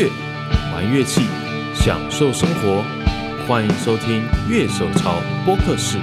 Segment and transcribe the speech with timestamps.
[0.00, 0.08] 乐，
[0.72, 1.20] 玩乐器，
[1.74, 2.82] 享受生活。
[3.46, 5.98] 欢迎收听《乐手潮播客室》。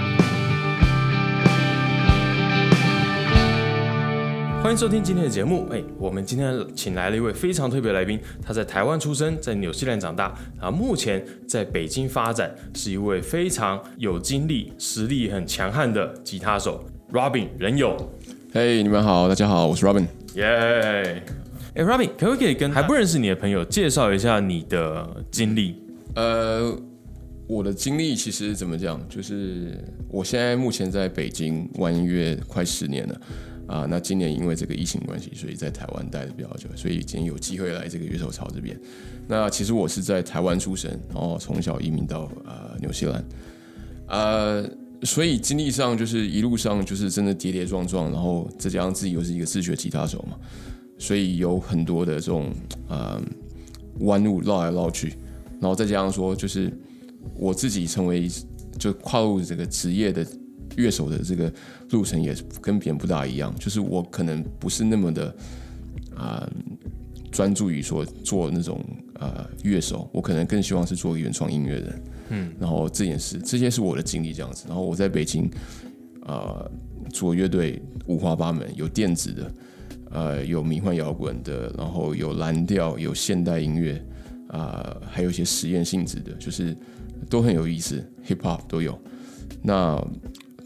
[4.61, 5.68] 欢迎收听今天的节目。
[5.71, 17.98] 哎，我们今天请来了一位非常特别来宾，他在台湾出生，在纽西兰长大，啊，目前在北京发展，是一位非常有经历、实力很强悍的吉他手，Robin 任友。
[18.54, 20.06] 嘿，你们好，大家好，我是 Robin。
[20.36, 21.23] 耶！
[21.77, 25.75] 哎，Robin，可不可以跟还不认识你的朋友介绍一下你的经历？
[26.15, 26.75] 呃，
[27.45, 29.77] 我的经历其实怎么讲，就是
[30.09, 33.22] 我现在目前在北京玩音乐快十年了。
[33.67, 38.75] 啊，那今年因为这个疫情关系，所以在台湾待的比较久，所以今天有机会来这个乐手潮这边。
[39.28, 43.23] 那其实我是在台湾出生，然后从小移民到呃纽西兰，
[44.08, 44.67] 呃，
[45.03, 50.38] 所以经历上就是一路上就是真的跌跌撞撞，然后再加上自己又是一个自学吉他手嘛，
[50.98, 52.52] 所以有很多的这种
[52.88, 53.22] 呃
[54.00, 55.09] 弯路绕来绕去，
[55.59, 56.72] 然后再加上说就是
[57.36, 58.30] 我自己成为
[58.78, 60.25] 就跨入这个职业的。
[60.75, 61.52] 乐手的这个
[61.90, 65.36] 路程也跟别人不大一样，就是我可能不是那么的
[66.16, 66.48] 啊
[67.31, 68.80] 专注于说做那种
[69.16, 72.03] 呃乐手，我可能更希望是做原创音乐人。
[72.30, 74.66] 嗯，然后这件事，这些是我的经历这样子。
[74.68, 75.50] 然后我在北京
[76.23, 76.64] 啊
[77.12, 79.52] 做乐队五花八门，有电子的，
[80.18, 84.04] 呃有迷幻摇滚的，然后有蓝调，有现代音乐
[84.48, 86.76] 啊，还有一些实验性质的，就是
[87.30, 89.00] 都很有意思，hip hop 都有。
[89.62, 90.04] 那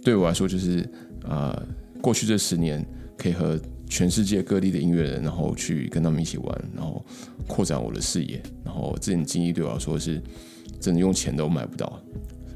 [0.02, 0.90] 对我来说，就是
[1.24, 1.62] 啊，
[2.02, 2.86] 过去这十年
[3.18, 7.04] 可以和全世界各地的音乐人，然后去跟他们一起玩，然后
[7.46, 10.22] 扩展我的视野，然后这种经历对我来说是
[10.80, 12.02] 真的用钱都买不到。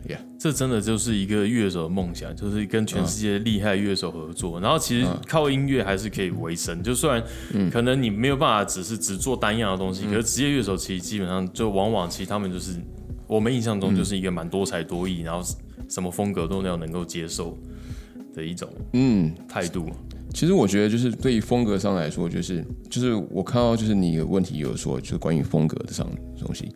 [0.08, 6.84] Yeah，这真的就是一个乐手的梦想，就是跟全世界厉害乐手合作，然后其实靠音乐还是可以维生。
[6.84, 7.24] 就虽然
[7.72, 12.74] 可能你没有办法只是只做单样的东西，可是职业乐手其实基本上就往往其实他们就是
[13.28, 15.46] 我们印象中就是一个蛮多才多艺，然后。
[15.88, 17.56] 什么风格都要能够接受
[18.34, 19.88] 的一种嗯态度。
[20.34, 26.10] 其实我觉得，就是对于风格上来说，就是就是我看到就是你有问题有说，就是关于风格的上
[26.40, 26.72] 东西。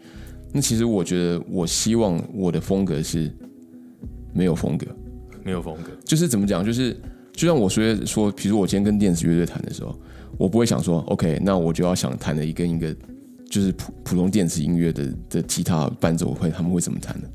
[0.52, 3.32] 那其实我觉得，我希望我的风格是
[4.34, 4.88] 没有风格，
[5.44, 5.92] 没有风格。
[6.04, 6.66] 就是怎么讲？
[6.66, 6.96] 就是
[7.34, 9.96] 就像我说说，比如我今天跟电子乐队谈的时候，
[10.38, 12.96] 我不会想说，OK，那我就要想弹的一个一个
[13.50, 17.30] 就是普普通电子音乐的的吉他伴奏会，他们会怎么弹的？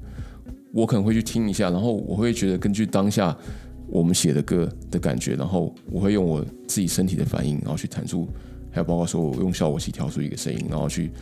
[0.73, 3.37] 我可能会去听一下，然后我会觉得根据当下
[3.87, 8.29] 我们写的歌的感觉，然后我会用我自己身体的反应，然后去弹出，
[8.73, 11.13] 还有包括说我用效果器调出一个声音，然后去，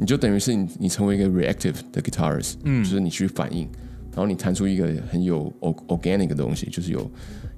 [0.00, 3.68] 你就等于是你你成为一个 reactive 的 guitarist，嗯，就是你去反应，
[4.10, 7.10] 然后你弹出一个很有 organic 的东西，就是有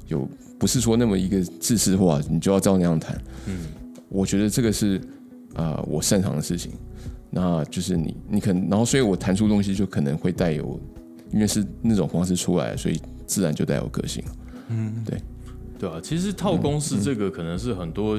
[0.09, 3.17] 有不是说那么一个自私化，你就要照那样弹，
[3.47, 3.61] 嗯，
[4.09, 5.01] 我觉得这个是
[5.55, 6.73] 啊我擅长的事情，
[7.31, 10.79] 那就是你你可能，然后所以我弹出东西就可能会带有。
[11.33, 14.23] 因为是那种方式出来，所以自然就带有个性。
[14.69, 15.19] 嗯，对，
[15.82, 15.98] 对啊。
[16.00, 18.16] 其实套公式这个可能是很多，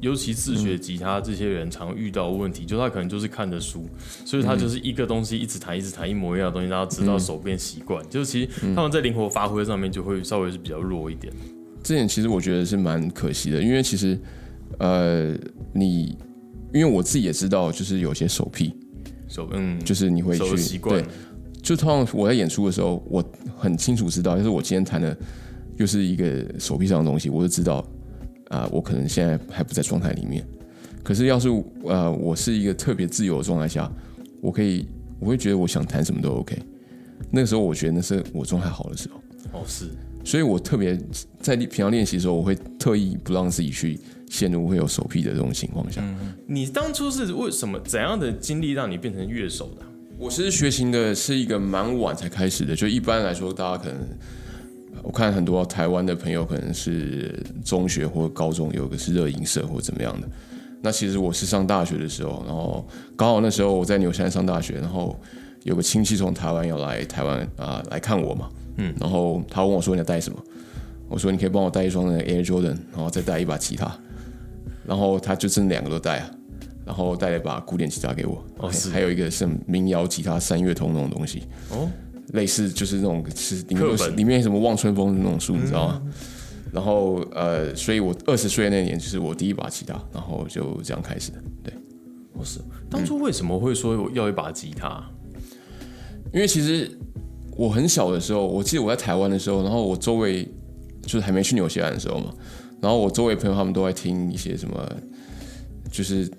[0.00, 3.86] 尤其自学吉他这些人常遇到问题，就他可能就是看的书，
[4.24, 8.04] 所以他就是一个东西一直弹，一直弹一模一样的东西，然后直到手变习惯。
[8.10, 11.32] 就是其实他们在灵活发挥上面就会稍微是比较弱一点。
[11.84, 14.18] 这点其实我觉得是蛮可惜的，因为其实
[14.78, 15.32] 呃，
[15.72, 16.18] 你
[16.72, 18.74] 因为我自己也知道，就是有些手癖，
[19.28, 21.04] 手嗯，就是你会去对。
[21.62, 23.24] 就通常我在演出的时候，我
[23.56, 25.16] 很清楚知道，就是我今天弹的
[25.76, 27.86] 又是一个手臂上的东西，我就知道
[28.48, 30.46] 啊，我可能现在还不在状态里面。
[31.02, 31.48] 可是要是
[31.84, 33.90] 呃，我是一个特别自由的状态下，
[34.40, 34.86] 我可以，
[35.18, 36.56] 我会觉得我想谈什么都 OK。
[37.30, 39.60] 那个时候，我觉得那是我状态好的时候。
[39.60, 39.86] 哦，是。
[40.24, 40.98] 所以我特别
[41.38, 46.02] 在平常练习的时候，我会特意不让自己去陷入会有手臂的这种情况下。
[46.46, 49.82] 你当初是为什么怎样的经历让你变成乐手的？
[50.16, 53.98] 我其实学琴的是一个蛮晚才开始的，就一般来说，大家可能
[55.04, 60.26] 我看很多台湾的朋友可能是中学或高中有个是热音社或怎么样的。
[60.80, 62.86] 那其实我是上大学的时候，然后
[63.16, 65.18] 刚好那时候我在纽西兰上大学，然后
[65.62, 70.38] 有个亲戚从台湾要来台湾啊来看我嘛，嗯，然后他问我说你要带什么？
[71.08, 73.94] 我说你可以帮我带一双那个 Air Jordan，然后再带一把吉他，
[74.86, 76.30] 然后他就真两个都带啊。
[76.86, 81.88] 然后带了一把古典吉他给我，哦，是，还有一个是民谣吉他三月通那种东西，哦，
[82.32, 86.02] 类似就是那种是里面里面什么望春风的那种书，你知道吗？
[86.72, 91.72] 然后呃，所以我二十岁那年就是我第一把吉他，然后就这样开始的，对，
[92.32, 92.58] 哦是，
[92.90, 95.04] 当初为什么会说要一把吉他？
[96.32, 96.90] 因为其实
[97.56, 100.48] 我很小的时候，我记得我在台湾的时候，然后我周围
[101.02, 102.34] 就是还没去纽西兰的时候嘛，
[102.80, 104.88] 然后我周围朋友他们都在听一些什么，
[105.90, 106.30] 就是。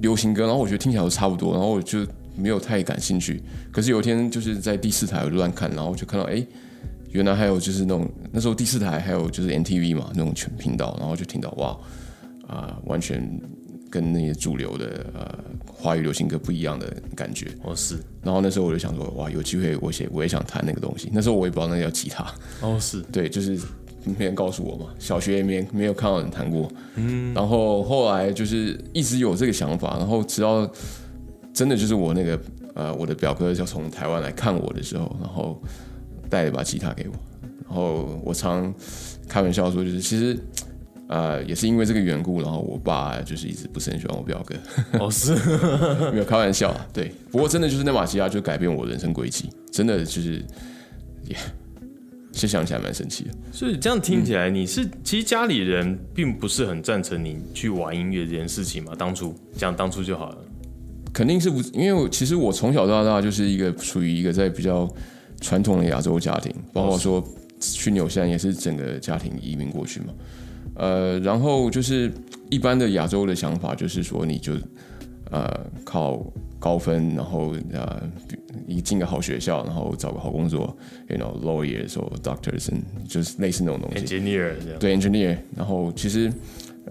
[0.00, 3.42] 流行歌，然后我觉得听起来都差不多，然后我就没有太感兴趣。
[3.70, 6.44] 可是有一天就是在第四台我就乱看，然后就看到哎，
[7.10, 11.76] 原来还有就是那种那时候第四台还有就是 NTV 嘛那种全频道，然后就听到哇
[12.46, 13.40] 啊，完全
[13.90, 17.48] 跟那些主流的呃华语流行歌不一样的感觉。
[17.62, 21.10] 哦是，然后那时候我就想说哇，有机会我写我也想弹那个东西。
[21.12, 22.24] 那时候我也不知道那个叫吉他。
[22.60, 23.58] 哦是，对，就是
[24.18, 26.72] 没人告诉我嘛，小学也没没有看到人弹过。
[26.94, 30.68] 嗯，然后后来就是一直有这个想法，然后直到
[31.52, 32.40] 真的就是我那个
[32.74, 35.62] 呃我的表哥就从台湾来看我的时候，然后
[36.28, 37.14] 带了一把吉他给我，
[37.66, 38.72] 然后我常
[39.28, 40.38] 开玩笑说，就是其实
[41.08, 44.54] 呃也是因为这个缘故，然后我爸就是一直不是很喜欢我表哥。
[44.98, 45.34] 哦 是，
[46.10, 50.44] 没有开玩笑啊，对，不过真的就是那把吉他就改变我人生轨迹，真的就是
[51.26, 51.36] 也。
[52.34, 58.94] 是想起来蛮神奇的，所以这样听起来，你是其实家里人并不是很赞成你去玩音乐这件事情嘛？
[58.96, 60.38] 当初讲当初就好了，
[61.12, 64.88] 肯定是不，因为其实我从小到大就是一个属于一个在比较
[65.40, 67.22] 传统的亚洲家庭，包括说
[67.60, 70.06] 去纽西兰也是整个家庭移民过去嘛，
[70.76, 72.12] 呃，然后就是
[72.50, 74.54] 一般的亚洲的想法就是说你就
[75.30, 76.24] 呃靠。
[76.62, 78.00] 高分，然后呃，
[78.68, 80.76] 一进个好学校，然后找个好工作
[81.08, 84.06] ，you know lawyers or doctors，and, 就是类似那种东西。
[84.06, 86.32] engineer 对 engineer，然后其实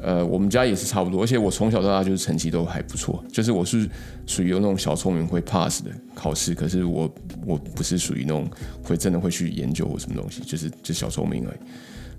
[0.01, 3.87] 呃，我们家也是差不多，而且我从小到大就是成绩都还不错，就是我是
[4.25, 7.13] 属于有那种小聪明会 pass 的考试，可是我
[7.45, 8.49] 我不是属于那种
[8.83, 11.57] 会真的会去研究或什么东西，就是就小聪明而已。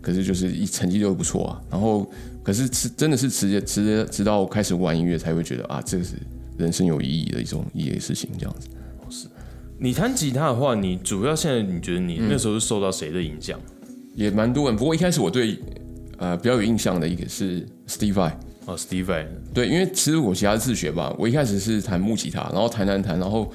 [0.00, 2.10] 可是就是一成绩都不错啊，然后
[2.42, 6.14] 可是是真的是直接直接直到开始玩音乐才会觉得啊，这个是。
[6.58, 8.68] 人生有意义的一种意义的事情，这样子。
[9.08, 9.26] 是，
[9.78, 13.58] 你弹吉他的话，你主要现在你觉得你那时候是受到谁的影响？
[14.14, 15.58] 也蛮多人，不过一开始我对
[16.22, 18.32] 呃比较有印象的一个是 Steve Vai。
[18.64, 19.26] 哦，Steve Vai。
[19.52, 23.52] 对，因为其实我其他自学吧，我一开始是弹木吉他，然后弹弹弹，然后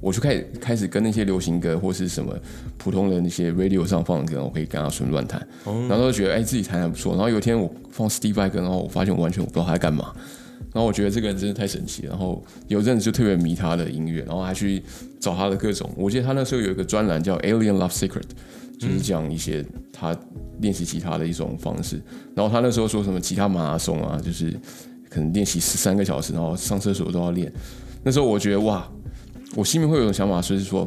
[0.00, 2.34] 我就开始开始跟那些流行歌或是什么
[2.78, 5.46] 普通的那些 radio 上放的歌，我可以跟他顺乱弹，
[5.88, 7.12] 然后就觉得哎自己弹还不错。
[7.12, 10.10] 然后有一天我放 Steve Vai 歌，然后我发现我完全我不知道他在干嘛。
[10.72, 14.82] 然后我觉得这个人真的太神奇，然后有阵子就特别迷他的音乐，然后还去
[15.20, 15.90] 找他的各种。
[15.96, 18.08] 我记得他那时候有一个专栏叫《Alien Love Secret》，
[18.78, 20.16] 就是讲一些他
[20.60, 22.00] 练习吉他的一种方式。
[22.34, 24.50] 然后他那时候说什么吉他马拉松啊，就是
[25.08, 27.52] 可能练习十三个小时，然后上厕所都要练。
[28.02, 28.88] 那时候我觉得哇，
[29.54, 30.86] 我心里面会有种想法，就是说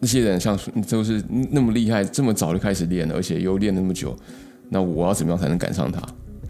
[0.00, 0.58] 那些人像
[0.88, 4.16] 都是那么厉害，这么早就开始练了，而且又练那么久，
[4.68, 6.00] 那我要怎么样才能赶上他？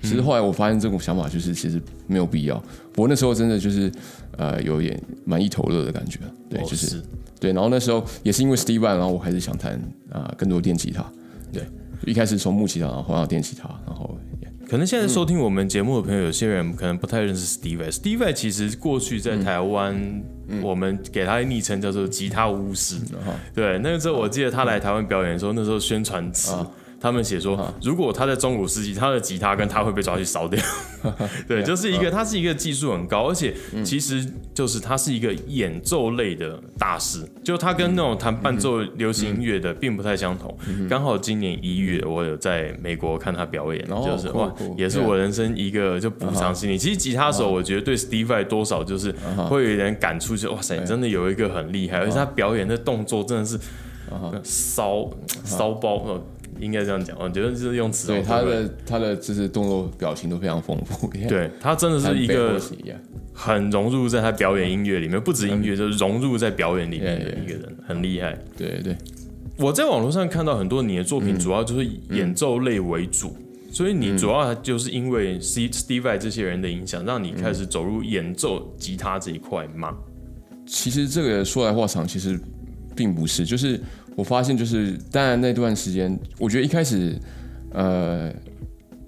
[0.05, 2.62] 其实后来我发现这种想法就是其实没有必要。
[2.97, 3.91] 我那时候真的就是
[4.37, 7.03] 呃有点蛮一头热的感觉，对，就是
[7.41, 7.53] 对。
[7.53, 9.81] 然后那时候也是因为 Steve，然后我还是想弹
[10.11, 11.05] 啊更多电吉他。
[11.53, 11.67] 对，
[12.05, 14.19] 一开始从木吉他，然后换到电吉他，然后
[14.69, 17.91] 可能现在收听我们节目的朋友，有些人可能不太认识 Steve。
[17.91, 20.23] Steve 其实过去在台湾，
[20.62, 22.97] 我们给他的昵称叫做吉他巫师。
[23.55, 26.55] 对，那个时候我记得他来台湾表演的时候，那时候宣传词。
[27.05, 30.59] 他们写说，如果他在中古世纪，他的吉他跟他会被抓去烧掉。
[31.47, 33.55] 对，就是一个，他是一个技术很高，而且
[33.85, 40.56] 其实就是他是一个演奏类的大师，就他跟那种弹伴奏流行音乐的并不太相同。
[40.89, 46.79] 刚好今年一月，我有在美国看他表演，就是哇，也是我人生一个就补偿心理。
[46.79, 49.15] 其实吉他手，我觉得对 Steve 多少就是
[49.51, 53.61] 会有一点感触，就哇塞，真的有一个很厉害，而且他表演的动作真的是
[54.43, 55.11] 骚
[55.44, 56.19] 骚包。
[56.61, 58.08] 应该这样讲，我觉得就是用词。
[58.08, 61.08] 对他的他的就是动作表情都非常丰富。
[61.29, 62.61] 对他真的是一个
[63.32, 68.39] 很融入在他表演音乐里面，不止音乐，就是融入在表演里面的一个人，很厉害。
[68.56, 68.96] 对对，
[69.58, 73.37] 我在网络上看到很多你的作品，主要就是演奏类为主，
[73.70, 79.94] 所以你主要就是因为 Steve 这些人的影响，让你开始走入演奏吉他这一块吗？
[80.67, 82.39] 其实这个说来话长，其实
[82.94, 83.81] 并不是，就是。
[84.17, 87.19] 我发现就是，当然那段时间，我觉得一开始，
[87.71, 88.33] 呃，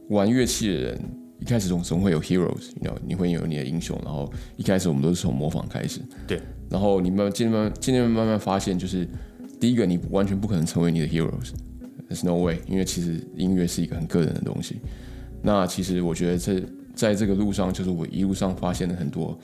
[0.08, 1.00] 玩乐器的人
[1.40, 3.96] 一开始总总会有 heroes，你知道，你会有你的英雄。
[4.04, 6.40] 然后一开始我们都是从模仿开始，对。
[6.68, 9.06] 然后你们渐渐渐渐慢慢发现，就是
[9.60, 14.76] 第一个你完全不可能成为你的 heroes，there's no way，因为其实音乐是一个很个人的东西。
[15.42, 16.60] 那其实我觉得这
[16.96, 19.38] 在这个路上，就是我一路上发现了很多。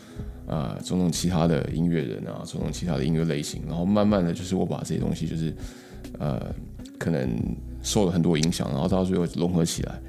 [0.45, 5.55] 啊，种种其他的音乐人啊，种种其他的音乐类型，然后慢慢的就是我把这些东西就是，
[6.19, 6.53] 呃，
[6.99, 7.31] 可能
[7.81, 10.01] 受了很多影响，然后到最后融合起来。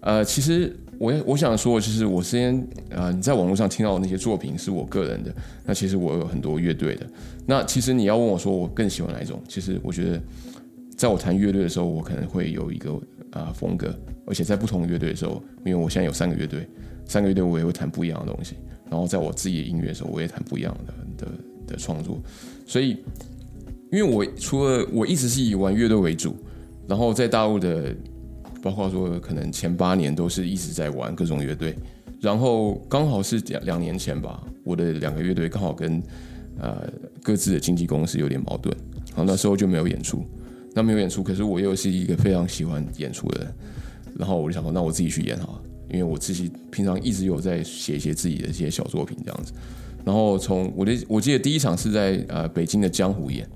[0.00, 5.32] 呃，其实我我想说，就是我之前啊，你在网络上听到的那些作品是我个人的，
[5.64, 7.06] 那其实我有很多乐队的。
[7.46, 9.40] 那其实你要问我说，我更喜欢哪一种？
[9.48, 10.20] 其实我觉得
[11.00, 12.92] 在我弹乐队的时候，我可能会有一个
[13.30, 16.68] 啊风格，而且在不同乐队的时候，因为我现在有三个乐队，
[17.06, 18.56] 三个乐队我也会弹不一样的东西。
[18.90, 21.32] 然后在我自己的音乐的时候，我也弹不一样的的
[21.68, 22.20] 的创作。
[22.66, 22.98] 所以，
[23.90, 26.36] 因为我除了我一直是以玩乐队为主，
[26.86, 27.96] 然后在大陆的，
[28.62, 31.74] 包括说可能前八年都是一直在玩各种乐队。
[32.20, 36.02] 然后刚好是两两年前吧，我的两个乐队刚好跟
[36.58, 36.86] 呃
[37.22, 38.76] 各自的经纪公司有点矛盾，
[39.06, 40.22] 然后那时候就没有演出。
[40.74, 43.54] 那没有演出，可是我又是一个非常喜欢演出的人，
[44.18, 49.52] 然后我就想说，那我自己去演好了，因为我自己平常一直有在写一些自己的一些小作品这样子。
[50.04, 53.46] 然后从我的我记得第一场是在呃北京的江湖演，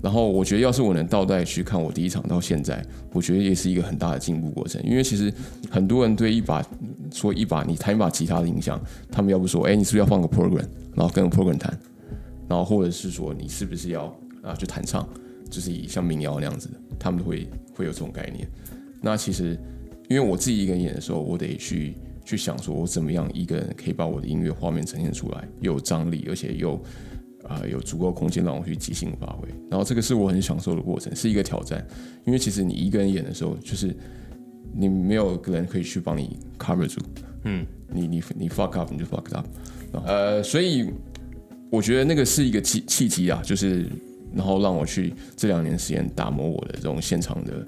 [0.00, 4.82] 然后我觉得要是我能倒带去看我第一场到现在，我觉得也是一个很大的进步过程。
[4.84, 5.32] 因为其实
[5.68, 6.64] 很多人对一把
[7.12, 10.64] 说一把你弹一把吉他的印象，他们要不说，哎，你是不是要放个 program，
[10.94, 11.78] 然后跟个 program 弹，
[12.48, 14.04] 然后或者是说你是不是要
[14.42, 15.06] 啊去弹唱。
[15.52, 18.48] 就是以像民谣那样子的，他们会会有这种概念。
[19.02, 19.58] 那其实，
[20.08, 21.94] 因为我自己一个人演的时候，我得去
[22.24, 26.82] 去想说，我怎么样一个人可以把我的音乐画面呈现出来，有张力，而且又
[27.44, 29.46] 啊有足够空间让我去即兴发挥。
[29.70, 31.86] 然后这个是我很享受的过程，是一个挑战。
[32.24, 33.94] 因为其实你一个人演的时候，就是
[34.74, 37.00] 你没有个人可以去帮你 cover 住。
[37.44, 39.46] 嗯，你你你 fuck up 你就 fuck up。
[40.06, 40.88] 呃，所以
[41.70, 43.86] 我觉得那个是一个契契机啊，就是。
[44.34, 47.66] 然后让我去这两年时间打磨我的这种现场的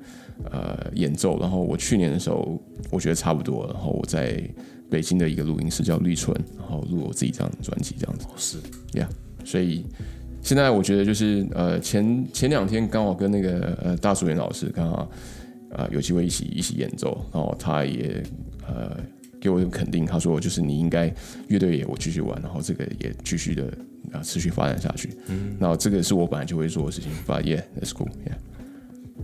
[0.50, 4.42] 呃演奏，然后我去年的时候我觉得差不多，然后我在
[4.90, 8.26] 北京的一个录音室叫绿春，然后录我自己这张专辑这样子。
[8.36, 8.58] 是
[8.92, 9.08] ，Yeah，
[9.44, 9.84] 所以
[10.42, 15.10] 现在我觉得就是呃前前两天刚好跟那个呃大树元老师刚好
[15.72, 18.22] 啊有机会一起一起演奏，然后他也
[18.66, 18.96] 呃
[19.40, 21.12] 给我一个肯定，他说就是你应该
[21.48, 23.72] 乐队也我继续玩，然后这个也继续的。
[24.12, 25.16] 啊，持续发展下去。
[25.28, 27.10] 嗯，那这个是我本来就会做的事情。
[27.26, 28.08] But yeah, that's cool.
[28.26, 28.36] Yeah.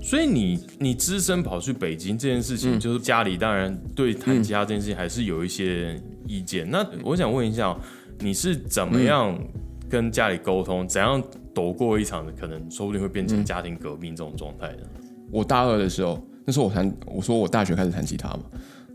[0.03, 6.69] 所以你你只身跑去北京这件事情，就是家里当然对弹吉他这件事情还是有一些意见。
[6.71, 7.77] 那我想问一下，
[8.21, 9.39] 你是怎么样
[9.91, 11.23] 跟家里沟通，怎样
[11.53, 14.79] 躲过一场的可能，说不定会变成家庭革命这种状态的？
[15.31, 18.41] 我大二的时候，那时候我弹，我说我大学开始弹吉他嘛，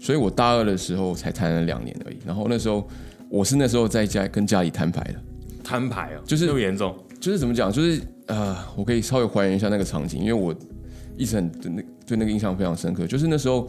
[0.02, 2.18] 所以我大二的时候才弹了两年而已。
[2.26, 2.88] 然后那时候
[3.30, 5.22] 我是那时候在家跟家里摊牌的。
[5.66, 10.56] 摊牌啊，就是那么严重，就是怎么讲，就是呃，我可以稍微还原一下那个场景，因为我
[11.18, 13.08] 一直很对那对那个印象非常深刻。
[13.08, 13.68] 就是那时候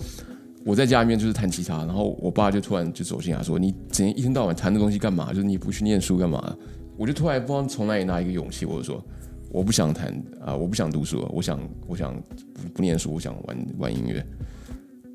[0.64, 5.32] 我在家里面就是弹吉他，然后我爸就突然就走进来说：“你整天一天到晚弹那东西干嘛？
[5.32, 6.54] 就是你不去念书干嘛？”
[6.98, 9.02] 我就突然不知道从哪里拿一个勇气，我就说
[9.50, 10.12] ：“我不想弹
[10.44, 12.14] 啊，我不想读书了，我想我想
[12.52, 14.24] 不不念书，我想玩玩音乐。”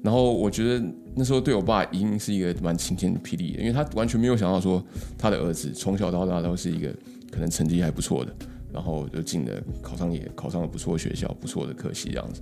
[0.03, 0.83] 然后我觉得
[1.15, 4.83] 那时候对我爸已经是一个蛮晴天霹雳的，因为他完全没有想到说
[5.17, 6.89] 他的儿子从小到大都是一个
[7.31, 8.35] 可能成绩还不错的，
[8.73, 12.41] 然后就进了考上也考上了不错的学校、不错的科系这样子，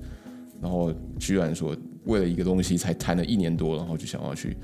[0.62, 1.76] 然后居然说
[2.06, 4.56] 为了一个东西才谈了一年多，然后就想要去，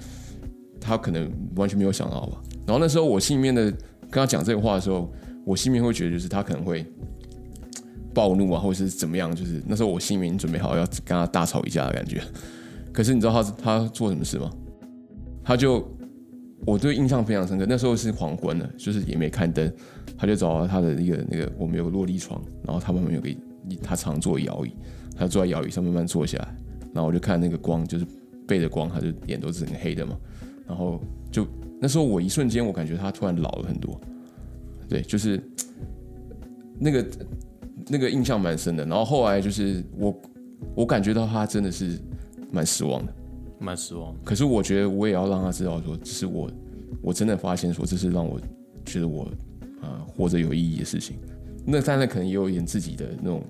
[0.80, 2.42] 他可能完全没有想到吧。
[2.66, 3.70] 然后那时候我心里面的
[4.10, 5.12] 跟他讲这个话的时候，
[5.46, 6.86] 我心里面会觉得就是他可能会
[8.16, 12.24] 暴怒啊，或者是怎么样，就是那时候我心里面准备好要跟他大吵一架的感觉。
[12.96, 14.50] 可是你知道他他做什么事吗？
[15.44, 15.86] 他就
[16.66, 17.66] 我对印象非常深刻。
[17.68, 19.70] 那时候是黄昏了，就是也没开灯，
[20.18, 23.30] 他就找到他的一个那个我们有个落地窗，然后他旁边有个
[23.84, 24.72] 他常坐摇椅，
[25.14, 26.56] 他坐在摇椅上慢慢坐下来，
[26.94, 28.08] 然后我就看那个光，就是
[28.48, 30.18] 背着光，他就脸都是很黑的嘛。
[30.66, 30.98] 然后
[31.30, 31.46] 就
[31.82, 34.00] 那时候我一瞬间我感觉他突然老了很多，
[34.88, 35.38] 对，就是
[36.80, 37.06] 那个
[37.90, 38.86] 那个印象蛮深的。
[38.86, 40.22] 然后后来就是我
[40.76, 42.00] 我感觉到他真的是。
[42.56, 43.14] 蛮失望的，
[43.60, 44.16] 蛮失望。
[44.24, 46.50] 可是我觉得我也要让他知道，说这是我，
[47.02, 48.40] 我真的发现，说这是让我
[48.86, 49.30] 觉得我
[49.82, 51.18] 啊活着有意义的事情。
[51.66, 53.44] 那当然可能也有一点自己的那种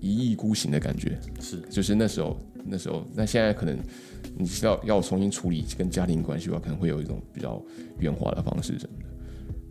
[0.00, 3.78] 一意孤行的感觉，是，就是那时候，那时候，那现在可能
[4.36, 7.62] 你知道要重新处理跟家庭关系的话，可能会有一种比较
[7.98, 9.06] 圆滑的方式什么的。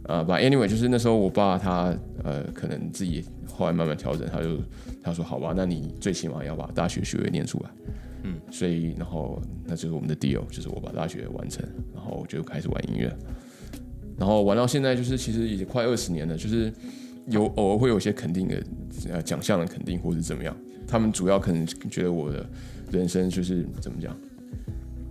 [0.07, 4.57] 啊，But anyway，就是那时候我爸他呃，可能自己后来慢慢调整，他就
[5.01, 7.69] 他说好吧，那你最起码要把大学学位念出来。
[8.23, 13.15] 嗯，所以然后那就是我们的 deal，就是我把大学完成，然后就开始玩音乐，
[14.17, 16.71] 然后玩到现在就是其实已经快二十年了，就是
[17.27, 18.63] 有偶尔会有一些肯定的
[19.11, 20.55] 呃奖项的肯定或者怎么样，
[20.87, 22.43] 他们主要可能觉得我的
[22.91, 24.15] 人生就是怎么讲，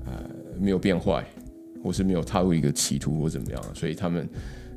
[0.07, 0.13] 呃
[0.59, 1.25] 没有变坏，
[1.83, 4.29] 或是没有踏入一个歧途或怎么样，所以他们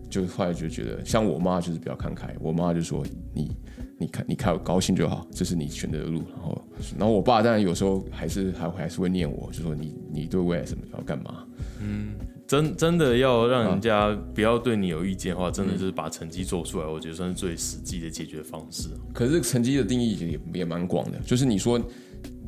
[0.10, 3.52] 就后来就觉得像我妈就是比较看开，我妈就说你。
[4.00, 6.22] 你看，你看，高兴就好，这是你选择的路。
[6.30, 6.62] 然后，
[7.00, 11.44] 然后我爸当然有时候还是还还是会念我，就说你你对未来什么要干嘛？
[11.82, 12.14] 嗯，
[12.46, 18.90] 真真的要让人家不要对你有意见的话，真的就是把成绩做出来，我觉得算是最实际的解决方式。
[19.16, 21.82] 可是成绩的定义也也蛮广的，就是你说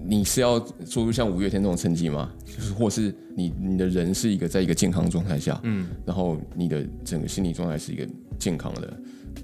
[0.06, 2.32] 你是要做出像五月天这种成绩吗？
[2.46, 8.94] 就是或是你你的人是一个在一个健康状态下，嗯，然后你的整个心理状态是一个健康的，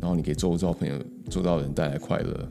[0.02, 0.98] 然后你给周遭朋友、
[1.30, 2.50] 周遭人带来快乐。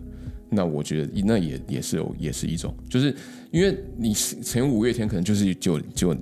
[0.50, 3.12] 那我觉得那也也是有也是一种，就是
[3.50, 6.14] 因为你成为五月天，可能就是就就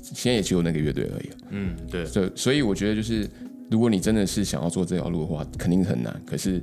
[0.00, 1.30] 现在也只有那个乐队而已。
[1.50, 2.06] 嗯，对。
[2.06, 3.28] 所所以我觉得就是，
[3.68, 6.22] 如果你真的是想要做这条路的话，肯定很难。
[6.24, 6.62] 可是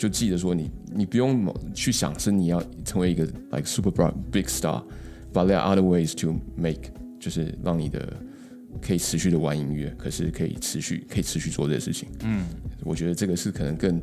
[0.00, 3.90] 就记得说，你你不用去想是你要成为一个 like super
[4.32, 8.10] big star，but there are other ways to make，就是让你的
[8.80, 12.08] 可以持续的玩音乐，可是可以持续可以持续做这些事情。
[12.24, 12.46] 嗯，
[12.82, 14.00] 我觉得这个是可能更。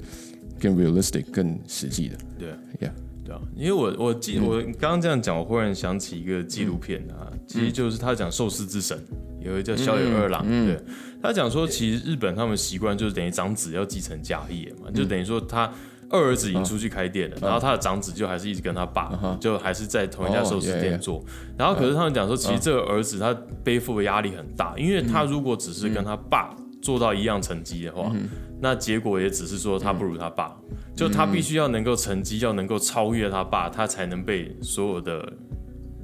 [0.59, 2.17] 更 realistic，更实际的。
[2.39, 2.49] 对
[2.79, 2.91] ，Yeah，
[3.23, 8.99] 对啊，因为我我记我刚刚这样讲，我忽然想起一个纪录片啊，其实就是他讲寿司之神，
[9.39, 10.79] 有一个叫小野二郎，对
[11.21, 15.71] 他讲说，其实日本他们习惯就是等于长子要继承家业嘛，就等于说他
[16.09, 21.23] 二儿子已经出去开店了，然后他的长子就还是一直跟他爸，就还是在同一家寿司店做。
[21.57, 28.11] 然后可是他们讲说，其实这个儿子他背负的压力很大，因为他如果只是跟他爸做到一样成绩的话。
[28.59, 30.51] 那结果也只是说他不如他爸，
[30.95, 35.31] 就他必须要能够成绩要能够超越他爸，他才能被所有的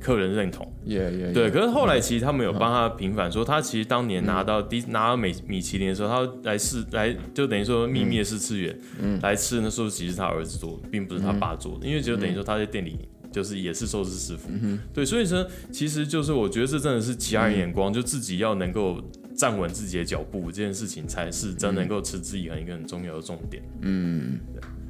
[0.03, 0.71] 客人认同。
[0.85, 8.77] 对，可是后来其实他们有帮他平反，说他其实当年拿到第拿到美米其林的时候，他来试来就等于说秘密的试吃员
[9.21, 12.99] 来吃那时候，其实他儿子做的，并不是他爸做的，因为就等于说他在店里
[13.31, 14.49] 就是也是寿司师傅。
[14.93, 19.01] 对，所以说其实就是我觉得这真的是其他人眼光，就自己要能够。
[19.35, 23.63] 站稳自己的脚步，这件事情才是真能够持之以恒一个很重要的重点。
[23.81, 24.37] 嗯，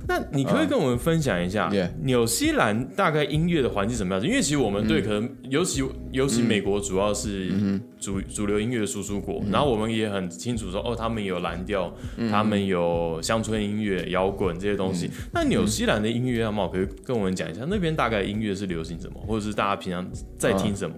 [0.07, 4.27] 那你可以跟我们分享一下，纽西兰大概音乐的环境怎么样子？
[4.27, 7.51] 因为其实我们对可能尤其尤其美国主要是
[7.99, 11.93] 主主流音乐的输出国，然后我们也很清楚说，哦，他们有蓝调，
[12.29, 15.09] 他们有乡村音乐、摇滚这些东西。
[15.31, 20.05] 那纽西兰的音乐样貌，可以跟我们讲一下，那边大概音乐是流行什么，或者是大家平常
[20.37, 20.95] 在听什么？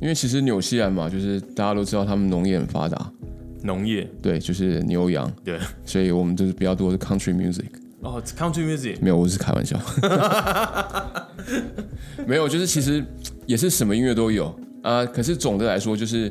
[0.00, 3.12] 因为其实纽西兰嘛，就是大家都知道他们农业很发达，
[3.62, 4.08] 农业。
[4.20, 5.30] 对，就是牛羊。
[5.44, 7.66] 对，所以我们就是比较多的 country music
[8.02, 9.80] 哦，country music 没有，我是开玩笑，
[12.26, 13.04] 没有，就是其实
[13.46, 15.06] 也是什么音乐都有啊。
[15.06, 16.30] 可是总的来说，就是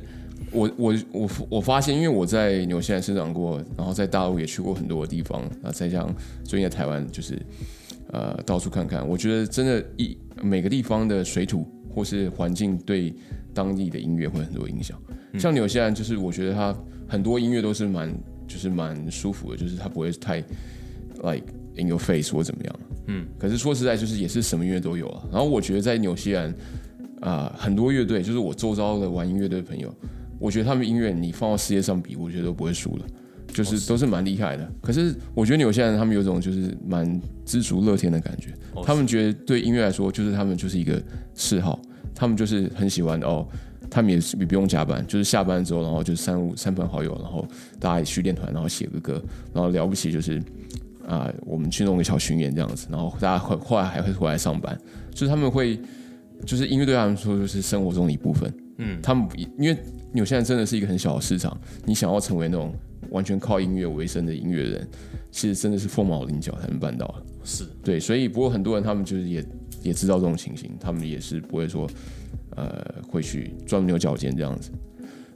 [0.52, 7.42] 我我我我发现，因为我在纽西兰生长过，然后在大陆也去过很多的地方啊，再加上最近在台湾，就是
[8.12, 13.14] 呃到处看看，我觉得真的，一每个地方的水土或是环境对。
[13.54, 14.98] 当地的音乐会很多影响，
[15.38, 16.74] 像纽西兰，就是我觉得它
[17.06, 18.10] 很多音乐都是蛮，
[18.48, 20.42] 就是蛮舒服的，就是它不会太
[21.22, 22.80] like in your face 或怎么样。
[23.08, 25.24] 嗯，可是说实在，就是也是什么音乐都有啊。
[25.32, 26.54] 然后我觉得在纽西兰
[27.22, 29.94] 啊，很多乐队，就是我周遭的玩音乐的朋友，
[30.40, 33.06] 我觉得他们音乐你放到世界上比，我觉得都不会输了，
[33.48, 34.72] 就是都是蛮厉害的。
[34.82, 38.54] 可是我觉得纽西兰他们有种就是蛮知足乐天的感觉，
[38.84, 41.02] 他们觉得对音乐来说，就是他们就是一个
[41.34, 41.80] 嗜好。
[42.14, 43.48] 他们就是很喜欢哦，
[43.90, 47.48] 他们也是不用加班，就是下班之后，然后就三五三朋好友，然后
[47.80, 49.20] 大家去练团，然后写个歌，
[49.54, 50.40] 然后了不起就是
[51.12, 54.78] 啊，我们去弄个小巡演这样子，然后大家后后来还会回来上班，
[55.12, 55.80] 就是他们会
[56.46, 59.78] 就是音乐对他们说就是生活中的一部分，嗯，他们因为
[60.14, 62.74] 纽西兰真的是一个很小的市场，你想要成为那种
[63.10, 64.88] 完全靠音乐为生的音乐人，
[65.32, 69.44] 其实真的是凤毛麟角才能办到，是对，所以不过很多人他们就是也。
[69.84, 71.90] 也知道这种情形，他们也是不会说，
[72.56, 74.70] 呃，会去钻牛角尖这样子。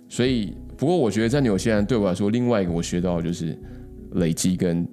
[0.08, 3.58] 所以，不过我觉得在纽西兰对我来说，另外一个我学到就是
[4.12, 4.88] 累积跟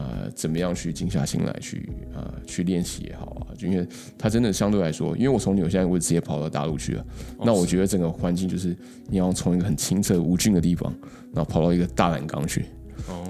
[0.00, 3.52] 呃，怎么样去静下心来去呃，去练习也好啊。
[3.54, 3.86] 就因为
[4.16, 7.04] 它真的相对来说，因为我从纽西兰我直接跑到大陆去了，
[7.44, 8.74] 那我觉得整个环境就是
[9.08, 10.90] 你要从一个很清澈无菌的地方，
[11.34, 12.64] 然后跑到一个大染缸去，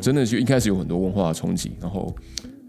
[0.00, 2.14] 真的就一开始有很多文化的冲击，然后。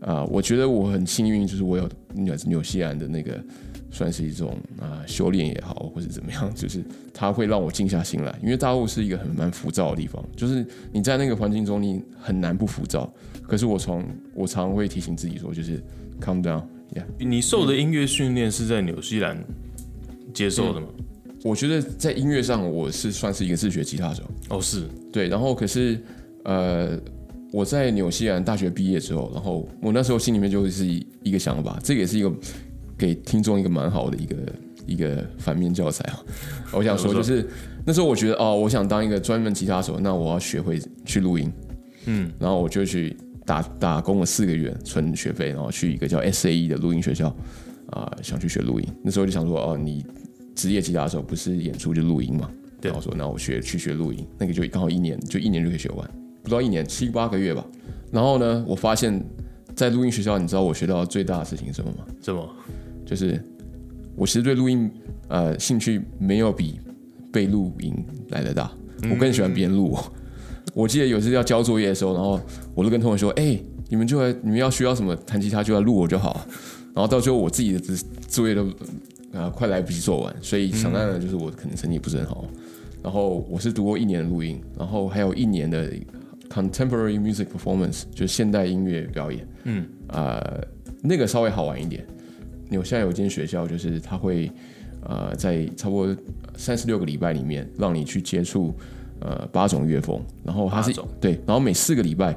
[0.02, 3.40] 啊，我觉得我很幸运，就是我有纽纽西兰的那个，
[3.92, 8.40] 算是一种啊修炼也好，或者怎么样， 就是它会让我静下心来。
[8.42, 13.12] 因为大陆是一个很蛮浮躁的地方，就是你在那个环境中，你很难不浮躁。
[13.44, 15.84] 可是我从我常会提醒自己说，就是
[16.20, 17.04] calm down，yeah。
[17.20, 19.38] 你受的音乐训练是在纽西兰
[20.34, 20.88] 接受的吗？
[21.44, 24.24] 我觉得在音乐上，我是算是一个自学吉他手。
[24.50, 26.02] 哦，是对，然后可是
[26.46, 27.00] 呃。
[27.54, 32.32] 我在纽西兰大学毕业之后，然后我那时候心里面就是一个想法，这个也是一个
[33.02, 34.36] 给听众一个蛮好的一个
[34.86, 36.20] 一个反面教材啊。
[36.72, 37.50] 我想说，就是
[37.84, 41.52] 那时候我觉得哦，我想当一个专门吉他手，那我要学会去录音，
[42.06, 47.36] 嗯，然后我就去打打工了四个月，存学费，然后去一个叫 S A E 的录音学校
[47.88, 48.88] 啊，想去学录音。
[49.04, 50.06] 那时候就想说，哦，你
[50.54, 52.48] 职业吉他手不是演出就录音嘛？
[52.84, 56.08] 然后说那我学去学录音，那个就刚好一年，就一年就可以学完，
[56.44, 57.66] 不到一年七八个月吧。
[58.12, 59.24] 然后呢，我发现，
[59.76, 62.06] 在录音学校，你知道我学到最大的事情是什么吗？
[62.22, 62.48] 什么？
[63.12, 63.44] 就是
[64.16, 64.90] 我其实对录音
[65.28, 66.80] 呃兴趣没有比
[67.30, 67.94] 被录音
[68.30, 68.72] 来的大，
[69.10, 70.14] 我更喜欢别人录我。
[70.74, 72.40] 我记得有次要交作业的时候，然后
[72.74, 76.48] 我都跟同学说：“哎，你们就来，你们要需要什么弹吉他就来录我就好。”
[76.96, 77.80] 然后到最后我自己的
[78.30, 78.66] 作业都
[79.34, 82.46] 啊快来不及做完，所以想当然就是我可能成绩不是很好。
[83.04, 85.92] 然后我是读过一年的录音，然后还有一年的
[86.50, 89.46] contemporary music performance，就是现代音乐表演。
[89.66, 90.42] 嗯，啊，
[91.02, 92.06] 那个稍微好玩一点。
[92.76, 94.52] 有现在有间学校，就是他会
[95.04, 96.16] 呃在差不多
[96.56, 98.74] 三十六个礼拜里面，让你去接触。
[99.24, 102.36] 呃，八种乐风，然后它是对，然后每四个礼拜，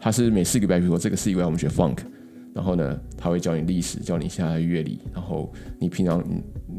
[0.00, 1.98] 它是每四个礼拜，比如说这个四个礼拜我们学 funk，
[2.52, 6.18] 然后呢，他会教你历史，教你现在的乐理，然后你平常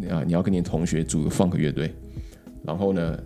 [0.10, 1.90] 啊，你要跟你的同学组个 funk 乐队，
[2.66, 3.18] 然后呢，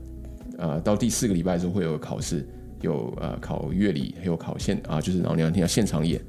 [0.60, 2.48] 呃，到第四个礼拜的时候会有考试，
[2.82, 6.22] 有呃考乐理，还有考现啊，就是然后你要听到现场演，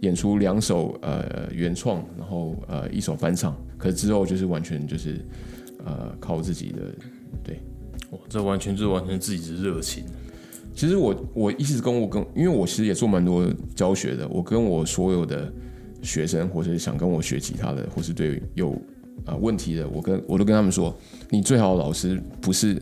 [0.00, 5.20] 演出两首呃原创，然后呃一首翻唱，可是之后就是完全就是
[5.84, 6.82] 呃靠自己的
[7.42, 7.60] 对。
[8.10, 10.04] 哇，这完全就是完全自己的热情。
[10.74, 14.26] 其实我我一直跟我跟，因为我其实也做蛮多教学的。
[14.28, 15.52] 我跟我所有的
[16.02, 18.72] 学生，或者想跟我学吉他的，或是对有
[19.26, 20.96] 啊问题的，我跟我都跟他们说，
[21.28, 22.80] 你最好的老师不是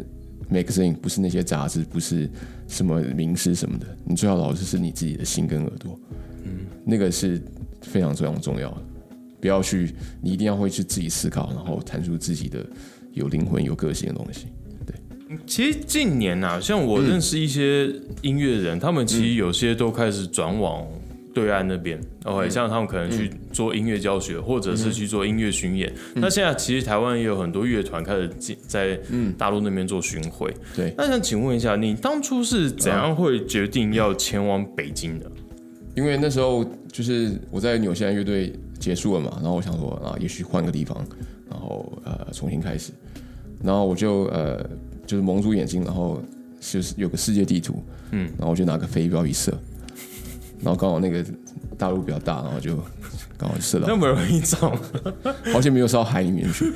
[0.51, 2.31] magazine，不是那些杂志，不是
[2.69, 5.99] 什么名师什么的，你最好的老师是你自己的心跟耳朵。
[6.49, 7.41] 嗯，那个是
[7.83, 8.77] 非常非常重要的。
[9.41, 12.67] 不要去，你一定要会去自己思考，然后弹出自己的
[13.13, 14.47] 有灵魂、有个性的东西。
[14.85, 17.89] 对其实近年呐，像我认识一些
[18.23, 20.85] 音乐人，他们其实有些都开始转往
[21.33, 22.01] 对岸那边。
[22.25, 25.93] OK，像他们可能去做音乐教学，或者是去做音乐巡演。
[26.15, 28.99] 那现在其实台湾也有很多乐团开始进在
[29.37, 30.53] 大陆那边做巡回。
[30.75, 35.31] 对，那想请问一下，你当初是怎样会决定要前往北京的？
[35.99, 40.97] 因为那时候就是我在纽西兰乐队结束了嘛，然后我想说啊，也许换个地方，
[41.51, 42.93] 然后呃重新开始，
[43.63, 44.65] 然后我就呃。
[45.09, 46.21] 就是蒙住眼睛，然后
[46.61, 49.51] 就是有个世界地图，嗯，然后我就拿个飞镖一射，
[50.61, 51.25] 然后刚好那个
[51.79, 52.77] 大陆比较大，然后就
[53.39, 53.87] 刚好射到。
[53.89, 54.71] 那么容易中，
[55.51, 56.71] 好像没有射到海里面去，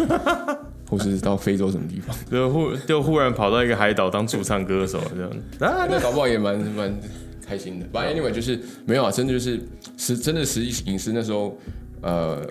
[0.89, 5.31] 或是到非洲什么地方， 就忽就忽然跑到一个海岛当驻唱歌手这样，
[5.71, 6.91] 啊， 那搞不好也蛮蛮
[7.53, 7.87] 开心的。
[7.93, 9.61] But anyway，就是没有啊，真的就是
[9.99, 11.59] 实真的实际影视那时候，
[12.01, 12.47] 呃，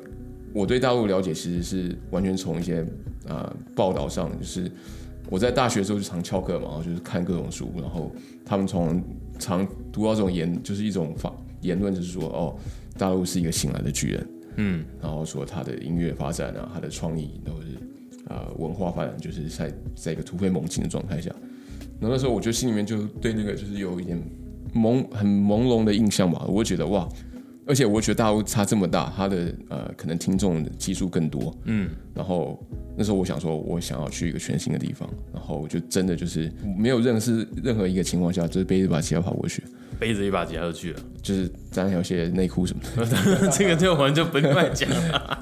[0.53, 2.85] 我对大陆了解其实是完全从一些
[3.27, 4.69] 呃报道上就是。
[5.29, 8.11] 我在大学的时候就常翘课嘛，然后就是看各种书，然后
[8.43, 9.01] 他们从
[9.39, 12.53] 常读到这种言，就是一种法言论，就是说哦，
[12.97, 17.67] 大陆是一个醒来的巨人，嗯，然后说他的音乐发展啊，他的创意都是
[18.27, 21.33] 啊文化发展，就是在在一个突飞猛进的状态下，
[22.01, 24.21] 然后那时候我就心里面就对那个就是有一点
[24.73, 27.07] 朦很朦胧的印象吧，我觉得哇。
[27.67, 32.59] 而且我觉得大陆差这么大，他的呃可能听众基数更多，嗯，然后
[32.97, 39.63] 那时候我想说，我想要去一个全新的地方，然后我就真的就是没有认识任何一个情况下，就是背着一把吉他跑过去，
[39.99, 44.89] 背着一把吉他就去了，就是沾有些内裤什么的， 这个就完就不另外讲，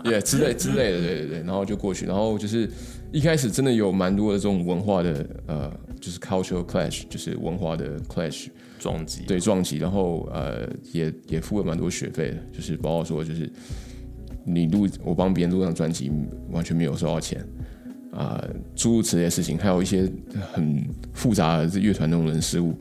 [0.03, 2.69] 也之类之类的，对对对，然后就过去，然后就是
[3.13, 8.47] 一开始真的有蛮多的这种文化的呃，就是 cultural clash，就是文化的 clash。
[8.79, 13.51] 撞击对撞击，然后呃也也付了蛮多学费的，就是包括说就是
[14.45, 16.09] 你录我帮别人录上专辑
[16.49, 17.45] 完全没有收到钱
[18.13, 18.41] 啊，
[18.77, 20.09] 诸如此类事情，还有一些
[20.53, 20.81] 很
[21.11, 22.73] 复杂的乐团那种人事物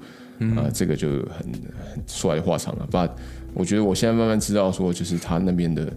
[0.56, 1.52] 啊，这个就很
[2.06, 2.86] 说来话长了。
[2.92, 3.12] 把
[3.52, 5.92] 我觉得我现在慢慢知道说，就是他那边的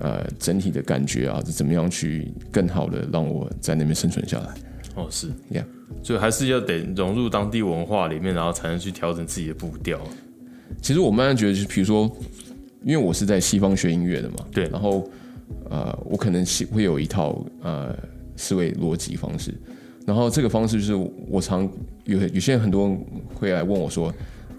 [0.00, 4.54] 呃整体的感觉啊，是怎么样去更好的让我在那边生存下来。
[5.00, 5.64] 哦，是，Yeah，
[6.02, 10.00] 所以还是要得融入当地文化里面，然后才能去调整自己的步调。
[10.80, 12.10] 其实我慢慢觉得，就是比如说，
[12.84, 15.08] 因为我是在西方学音乐的嘛，对，然后
[15.68, 17.96] 呃，我可能会有一套呃
[18.36, 19.52] 思维逻辑方式，
[20.06, 21.68] 然后这个方式就是我常
[22.04, 23.00] 有有些人很多人
[23.34, 24.12] 会来问我说。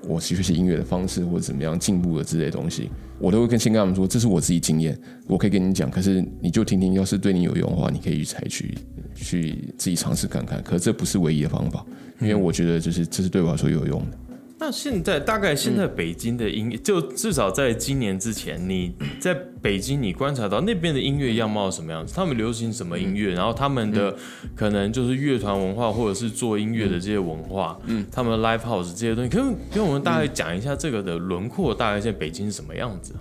[0.08, 5.92] 我学习音乐的方式或者怎么样进步的之类的东西，我都会跟先跟他们说，这是我自己经验，我可以跟你讲。
[5.92, 8.76] 可是你就听听，要是对你有用的话，你可以去采取，
[9.16, 10.62] 去自己尝试看看。
[10.64, 11.86] 可这不是唯一的方法，
[12.20, 14.18] 因为我觉得就是这是对我来说有用的。
[14.64, 22.14] 那现在大概现在北京的音乐，就至少在今年之前，你在北京你观察到那边的音乐样貌什么样子？
[22.14, 23.34] 他们流行什么音乐？
[23.34, 24.16] 然后他们的
[24.56, 29.44] 可能就是乐团文化，或者是做音乐的这些文化，嗯，他们 live house 这些东西，可以
[29.74, 33.16] 跟我们大概讲一下这个的轮廓，大概现在北京是什么样子？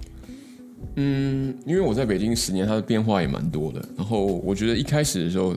[0.97, 3.83] 嗯，因为我在北京十年，它的变化也蛮多的。
[3.97, 5.57] 然后我觉得一开始的时候。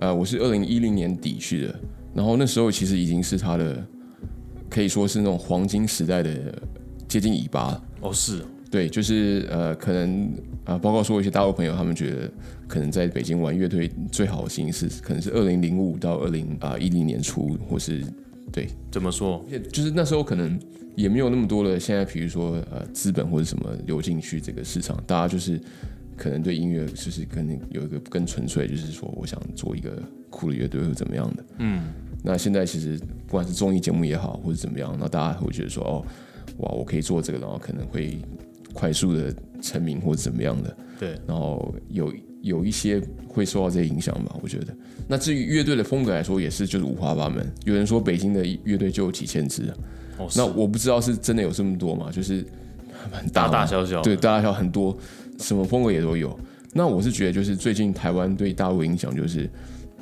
[0.00, 1.80] 呃，我是二零一零年底去的，
[2.14, 3.86] 然后那时候其实已经是他的
[4.68, 6.58] 可以说是那种黄金时代的
[7.06, 7.84] 接近尾巴了。
[8.00, 10.32] 哦，是，对，就是呃，可能
[10.64, 12.30] 啊，包括说一些大陆朋友，他们觉得
[12.66, 18.02] 可能在北京玩乐队最好的形式，可能是二零零五到二零啊一零年初，或是
[18.50, 19.44] 对，怎么说？
[19.70, 20.58] 就是那时候可能
[20.96, 25.60] 也没有那么多的现在，比如说呃资本或者什么流进去这个市场，大家就是
[26.20, 29.90] 可能对音乐就是可能有一个更纯粹，就是说我想做一个
[30.28, 31.44] 酷的乐队或怎么样的。
[31.60, 31.84] 嗯，
[32.22, 36.04] 那现在其实不管是综艺节目也好，或者怎么样，那大家会觉得说哦。
[36.58, 38.18] 哇，我可以做这个，然后可能会
[38.74, 44.76] 快速的成名或者怎么样的，对，然后有有一些会受到这些影响吧，我觉得。
[45.08, 47.50] 那至于乐队的风格来说，也是就是五花八门。
[47.64, 49.72] 有人说北京的乐队就有几千支，
[50.18, 52.44] 哦，那我不知道是真的有这么多吗，就是
[53.32, 54.94] 大大小小，对，大大小很多，
[55.40, 56.38] 什么风格也都有。
[56.72, 59.50] 那我是觉得，就是最近台湾对大陆影响，就是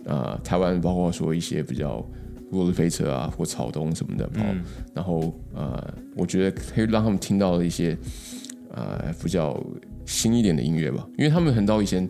[0.06, 2.06] 啊，台湾包括说一些比较。
[2.50, 7.94] 落日飞车啊，或草东什么的，嗯，然后呃，我觉得可以让他们听到一些
[8.70, 9.62] 呃比较
[10.06, 12.08] 新一点的音乐吧，因为他们很早以前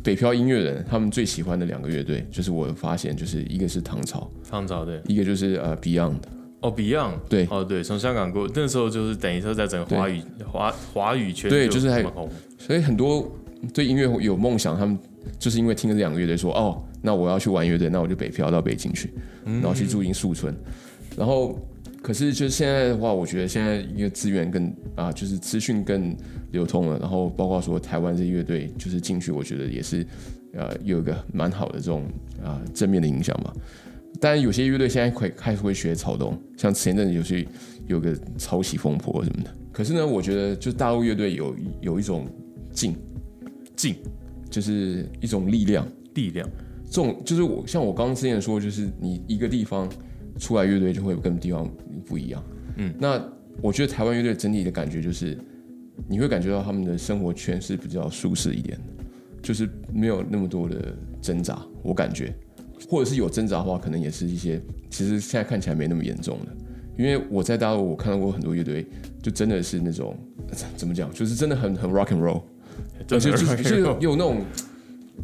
[0.00, 6.18] 北漂音乐人，他们最喜欢的两个乐队，就是我发现，就是一个是唐朝，唐朝对，一个就是呃 Beyond，
[6.60, 12.02] 哦 Beyond，对，哦对，从香港过，那时候就是等于说在整个华语华华语圈对，就是还
[12.58, 13.30] 所以很多
[13.72, 14.98] 对音乐有梦想，他们
[15.38, 16.82] 就是因为听了这两个乐队说哦。
[17.00, 19.08] 那我要去玩乐队，那我就北漂到北京去，
[19.44, 20.52] 然后去住进宿村。
[21.16, 21.56] 然后，
[22.02, 26.14] 可是就是现在的话，我觉得现在一个资源更啊，就是资讯更
[26.50, 26.98] 流通了。
[26.98, 30.04] 然后包括说台湾这乐队就是进去，我觉得也是
[30.54, 32.02] 呃有一个蛮好的这种
[32.44, 33.52] 啊正面的影响吧。
[34.20, 37.46] 当然有些乐队现在会开始会学草东，像前阵子有些
[37.86, 39.54] 有个抄袭风波什么的。
[39.72, 42.26] 可是呢，我觉得就大陆乐队有有一种
[42.72, 42.96] 劲
[43.76, 43.94] 劲，
[44.50, 46.48] 就是一种力量力量。
[46.90, 49.88] 这种就是我像我刚刚之前说，就是你一个地方
[50.38, 51.70] 出来乐队就会跟地方
[52.04, 52.42] 不一样。
[52.76, 53.22] 嗯，那
[53.60, 55.36] 我觉得台湾乐队整体的感觉就是，
[56.08, 58.78] 你会感觉到他们的生活圈是比较舒适一点，
[59.42, 61.60] 就是没有那么多的挣扎。
[61.82, 62.34] 我感觉，
[62.88, 66.56] 或者是有挣扎的话，可能也是一些其实现在看起来没那么严重的。
[66.96, 68.84] 因为我在大陆我看到过很多乐队，
[69.22, 70.16] 就真的是那种
[70.76, 72.42] 怎么讲，就是真的很很 rock and roll，
[73.10, 74.40] 而且就是有那种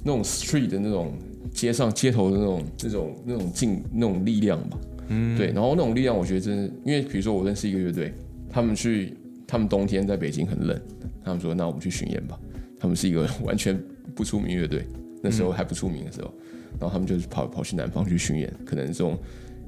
[0.04, 1.12] 那种 street 的那种。
[1.52, 5.52] 街上街头的那种、那种、那种劲、那种力量吧，嗯，对。
[5.52, 8.12] 然后那种力量，我觉得真的，因为比如说我认识一个乐队，
[8.50, 9.14] 他们去，
[9.46, 10.76] 他们冬天在北京很冷，
[11.22, 12.36] 他们说那我们去巡演吧。
[12.76, 13.80] 他们是一个 完全
[14.16, 14.84] 不出名乐队，
[15.22, 16.34] 那时候还不出名的时候，
[16.80, 19.18] 然后他们就是跑跑去南方去巡演，可能这种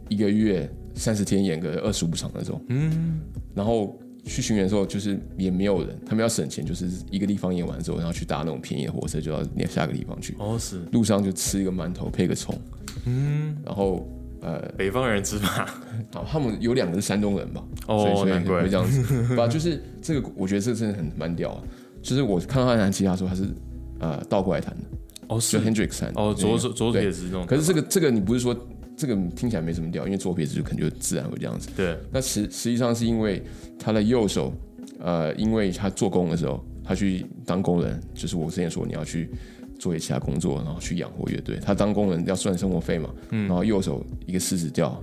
[0.08, 3.20] 一个月三十天演个二十五场那种，嗯，
[3.54, 3.98] 然后。
[4.28, 10.34] 去巡演的时候，就是也没有人，他们要省钱，就是一个地方演完之后，然后去搭那种便宜的火车，就要连下个地方去。
[10.40, 10.80] 哦，是。
[10.90, 12.52] 路上就吃一个馒头配个葱，
[13.04, 14.04] 嗯，然后
[14.40, 15.72] 呃，北方人吃法。
[16.12, 17.64] 好，他们有两个是山东人吧？
[17.86, 19.36] 哦，难怪会这样子。
[19.36, 21.62] 吧，就是这个，我觉得这个真的很蛮屌。
[22.02, 23.44] 就是我看到他弹吉他时候，他是
[24.00, 24.82] 呃倒过来弹的。
[25.28, 25.56] 哦，是。
[26.14, 27.46] 哦，左手左撇子那种。
[27.46, 28.56] 可是这个这个你不是说？
[28.98, 31.68] 这个听起来没什么调，因为左撇子就可能就自然会这样子。
[31.76, 33.42] 对，那实实际上是因为
[33.78, 34.50] 他的右手，
[34.98, 39.28] 呃，因为他做工的时候，他去当工人，就是我之前说你要去
[39.78, 41.58] 做一些其他工作，然后去养活乐队。
[41.62, 44.98] 他当工人要算生活费嘛，然后右手一个四指调，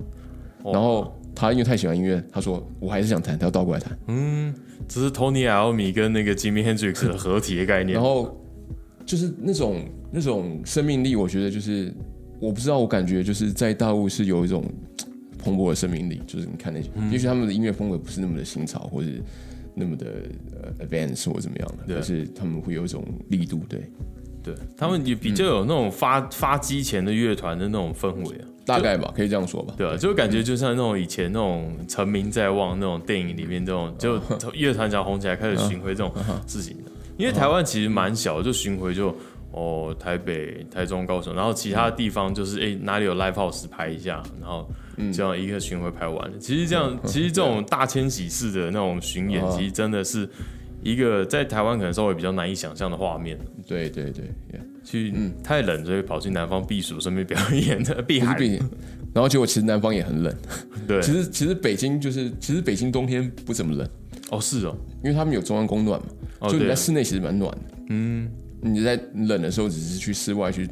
[0.64, 3.96] 然后他因为太喜欢音乐，他说我还是想弹，他要倒过来弹。
[4.08, 4.52] 嗯，
[4.88, 7.94] 这是 Tony Iommi 跟那个 Jimmy Hendrix 的合体的概念。
[7.94, 8.44] 然后
[9.06, 9.84] 就是那种
[10.14, 11.92] 那种生命力，我觉得就是。
[12.40, 14.62] 我不知道，我感觉就是在大陆是有一种
[15.38, 19.08] 蓬勃的生命力，就是你看那些，也许他们的音乐风格不是那么的新潮，或者
[19.72, 20.06] 那么的
[20.52, 23.80] 呃 advance 或怎么样的，但是他们会有一种力度，对，
[24.42, 34.20] 对他们也比较有那种发发机前的乐团的那种氛围啊，大概吧，可以这样说吧，对啊，就感觉就像那种以前那种成名在望那种电影里面这种，就
[34.52, 36.12] 乐团只要红起来开始巡回这种
[36.46, 39.16] 事情的，因为台湾其实蛮小，就巡回就。
[39.54, 44.68] 哦，台北、台中、高雄，然后其他地方就是哎，哪里有 live house 拍一下，然后
[45.12, 46.40] 这样一个巡回拍完。
[46.40, 50.28] 其实这样， 其实这种大迁徙式的那种巡演，其实真的是
[50.82, 53.38] 一个在台湾可能稍微比较难以想象的画面。
[53.64, 54.24] 对对对，
[54.82, 55.14] 去
[55.44, 58.36] 太冷，所以跑去南方避暑，顺便表演的避寒。
[59.14, 60.36] 然后结果其实南方也很冷。
[60.88, 63.88] 对，其实其实北京就是，其实北京冬天不怎么冷。
[64.30, 66.00] 哦，是哦，因为他们有中央供暖
[66.40, 67.60] 嘛，就你在室内其实蛮暖的。
[67.90, 68.28] 嗯。
[68.64, 70.66] 你在冷的时候，只是去室外去，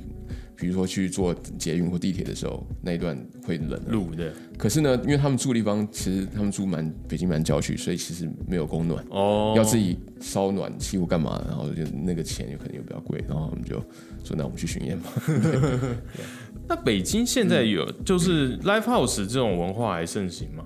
[0.57, 3.81] 比比如说去坐捷运或地铁的时候，那一段会冷。
[3.89, 13.75] 路的，可是呢，因为他们住的地方其实他们住蛮北京蛮郊区，所以其实没有供暖，哦，要自己烧暖气或干嘛，然后就那个钱有可能又比较贵，然后我们就
[14.23, 15.11] 说那我们去巡演吧。
[16.69, 20.63] 那北京现在有就是 live house 这种文化还盛行吗？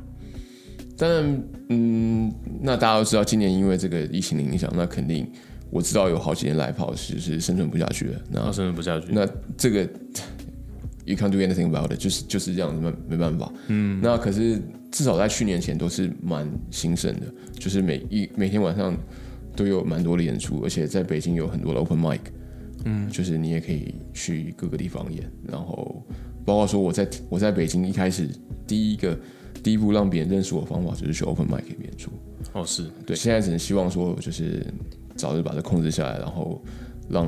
[0.98, 5.26] 当然，嗯，那大家都知道，今年因为这个疫情的影响，那肯定
[5.76, 8.20] 我知道有好几年 live house 就是生存不下去了。
[8.30, 9.08] 那那生存不下去。
[9.10, 9.82] 那这个
[11.04, 13.52] you can't do anything about it，就是就是这样子，没没办法。
[13.68, 14.58] 嗯，那可是
[14.90, 17.26] 至少在去年前都是蛮兴盛的，
[17.58, 18.96] 就是每一每天晚上
[19.54, 22.20] 都有蛮多的演出，而且在北京有很多的 open mic。
[22.84, 26.02] 嗯，就是你也可以去各个地方演，然后
[26.44, 28.28] 包括说我在我在北京一开始
[28.66, 29.18] 第一个
[29.62, 32.10] 第一步让别人认识我的方法就是去 open mic 演出。
[32.52, 34.64] 哦，是对，现在只能希望说就是
[35.16, 36.62] 早日把它控制下来，然后
[37.08, 37.26] 让，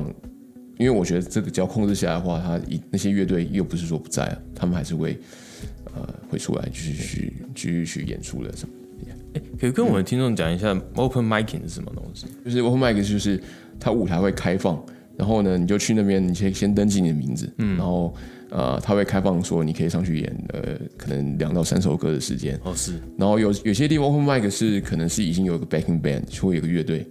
[0.77, 5.19] 因为我觉得这个只要控制下来的话，他一那些乐队又不是说不在啊，他们还是会
[5.95, 8.73] 呃会出来继续去继续去演出的什么。
[9.33, 12.25] 哎，可以跟我们听众讲一下 open micing 是什么东西？
[12.43, 13.39] 就是 open mic 就是
[13.79, 14.83] 它舞台会开放，
[15.15, 18.11] 然后呢你就去那边，你先先登记你的名字，嗯，然后
[18.49, 27.05] 呃他会开放说你可以上去演呃可能两到三首歌的时间，哦，是然后有有些地方 open mic 是可能是已经有一个 backing band，会有一个乐队，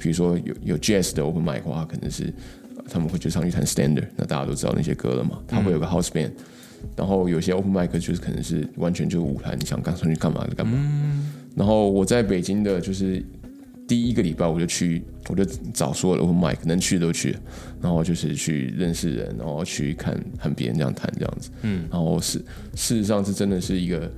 [0.00, 2.32] 比如说有有 jazz 的 open mic 的话，可能是
[2.76, 6.30] 呃他们会就上去弹 standard，那大家都知道那些歌了嘛，他会有个 house band，、
[6.96, 10.76] 然后有些 open mic 就是可能是完全就是舞台，你想干上去干嘛就干嘛。
[11.54, 13.22] 然后我在北京的就是
[13.86, 17.36] 第一个礼拜我就去，我就找所有的 open mic 能去的都去，
[17.82, 21.50] 然后就是去认识人，然后去看看别人这样弹这样子。
[21.62, 22.38] 嗯，然后是
[22.74, 24.10] 事实上是真的是一个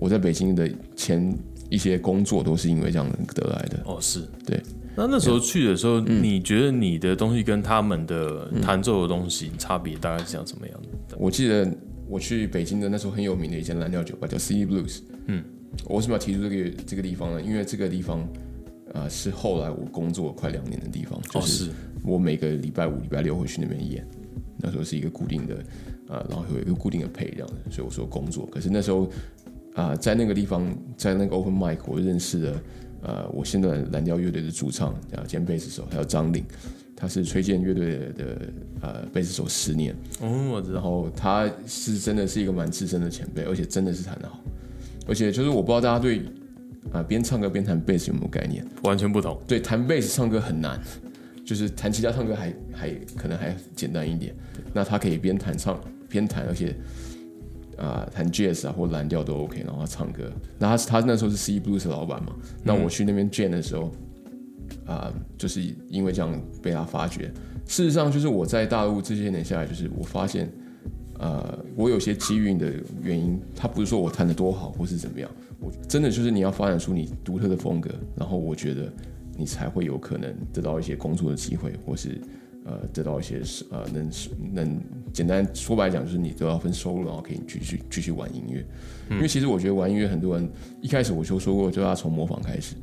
[0.00, 1.32] 我在北京的前
[1.68, 3.78] 一些工作都是因为这样得来的。
[3.84, 4.60] 哦，是对。
[5.00, 11.16] 那那时候去的时候，你觉得你的东西跟他们的弹奏的东西差别大概是像什么样的？
[11.16, 11.66] 我记得
[12.06, 15.00] 我去北京的那时候很有名的一间蓝调酒吧叫 City Blues。
[15.26, 15.42] 嗯，
[15.86, 17.40] 我为什么要提出这个这个地方呢？
[17.40, 18.20] 因为这个地方
[18.92, 21.70] 啊、呃是后来我工作快两年的地方，就哦，是是
[22.04, 24.06] 我每个礼拜五、礼拜六会去那边演。
[24.58, 25.54] 那时候是一个固定的
[26.08, 28.44] 啊、然后有一个固定的配这样的，所以我说工作。
[28.52, 29.08] 可是那时候
[29.72, 32.62] 啊、在那个地方，在那个 open mic，我认识了
[33.02, 36.44] 呃，我现在蓝调乐队的主唱，啊，兼贝斯手，还有张岭，
[36.94, 38.38] 他是崔健乐队的的
[38.80, 39.94] 呃贝斯手十年。
[40.20, 44.38] 哦，我知道，然后他是真的是一个蛮资深的前辈，而且真的是弹得好，
[45.06, 46.22] 而且就是我不知道大家对
[46.92, 48.64] 啊边唱歌边弹贝斯有没有概念？
[48.82, 49.40] 完全不同。
[49.46, 50.78] 对，弹贝斯唱歌很难，
[51.44, 54.34] 就是弹吉他唱歌还还可能还简单一点。
[54.72, 56.76] 那他可以边弹唱边弹，而且
[57.80, 60.30] 啊、弹 jazz 啊或蓝调都 OK，然后他唱歌。
[60.58, 63.90] 那他他那时候是 C Blues 的老板嘛，那我去那边 jam 的时候
[64.86, 67.32] 啊、就是因为这样被他发掘。
[67.66, 70.50] 事实上，就是我在大陆这些年下来，就是我发现，
[71.18, 78.92] 呃，我有些机运的原因，他不是说我弹的多好或是怎么样，我真的就是你要发展出你独特的风格，然后我觉得
[79.36, 82.20] 你才会有可能得到一些工作的机会，或是
[82.64, 84.10] 呃得到一些呃能
[84.52, 84.80] 能
[85.12, 88.64] 简单说白讲，就是你得到分收入，然后可以继续继续玩音乐。
[89.10, 90.48] 因为其实我觉得玩音乐，很多人
[90.80, 92.76] 一开始我就说过，就要从模仿开始。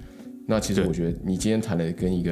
[0.45, 2.31] 那其实我觉得你今天弹的跟一个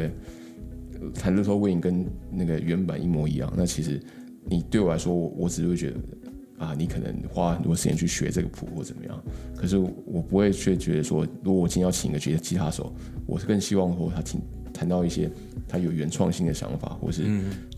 [1.02, 4.02] 呃弹 Little Wing 跟那个原版一模一样，那其实
[4.46, 5.98] 你对我来说，我我只会觉得
[6.58, 9.24] 啊，你可能花很多时间去学这个谱或怎么样，
[9.56, 12.94] 可是我不会去觉得说，如果我今天要请一个吉吉他手，
[13.26, 14.42] 我是更希望说他听
[14.76, 15.32] 谈到一些
[15.68, 17.24] 他有原创性的想法，或是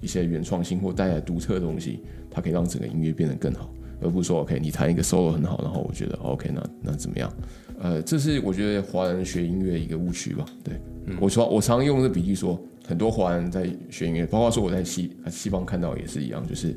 [0.01, 1.99] 一些原创性或带来独特的东西，
[2.31, 7.31] 它可以让整个音乐变得更好，而不是说 OK 你弹一个 solo 很好，然后我觉得 OK 那那怎么样？
[7.79, 10.43] 呃，这是我觉得华人学音乐一个误区吧。
[10.63, 10.73] 对、
[11.19, 16.75] 我说我常用这个比喻说，很多华人在学音乐，包括说我在西呃西方看到也是一样，就是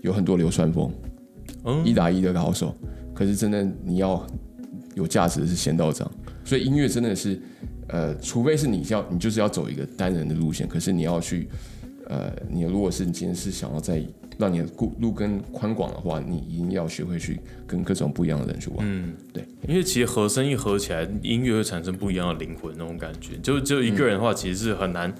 [0.00, 0.90] 有很多流川枫，
[1.64, 2.74] 嗯一打一的好手，
[3.12, 4.26] 可是真的你要
[4.94, 6.10] 有价值的是仙道长，
[6.44, 7.38] 所以音乐真的是，
[7.92, 11.46] 呃，除非是你要你就是要走一个单人的路线，可是你要去，
[12.08, 14.02] 呃，你如果是你今天是想要在
[14.38, 18.78] 让你的路路更宽广的话，你一定要学会去跟各种不一样的人去玩。
[18.80, 23.36] 嗯，对，因为其实和声一合起来，音乐会产生不一样的灵魂那种感觉。
[23.42, 25.14] 就只有一个人的话，其实是很难，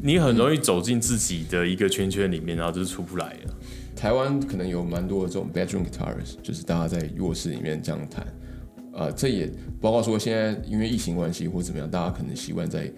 [0.00, 3.54] 你很容易走进自己的一个圈圈里面，然后就是出不来了。
[3.96, 8.24] 台湾可能有蛮多的这种 bedroom guitars，就是大家在卧室里面这样弹。
[8.94, 12.90] 呃，这也包括说现在因为疫情关系或怎么样，大家可能习惯在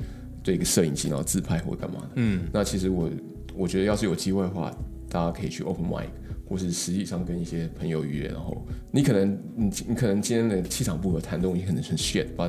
[0.42, 2.08] 对一个摄影机然后自拍或干嘛的。
[2.16, 3.10] 嗯，那其实我
[3.54, 4.70] 我觉得要是有机会的话，
[5.08, 6.06] 大家可以去 open mic，
[6.46, 12.46] 或是实际上跟一些朋友约，然后你可能你你可能今天的气场不合，弹动你可能是 shit，把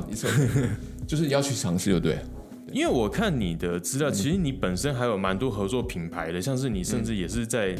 [1.06, 2.22] 就是要去尝试就对了。
[2.70, 7.74] 因为我看你的资料，其实你本身还有蛮多合作品牌的，像是你甚至也是在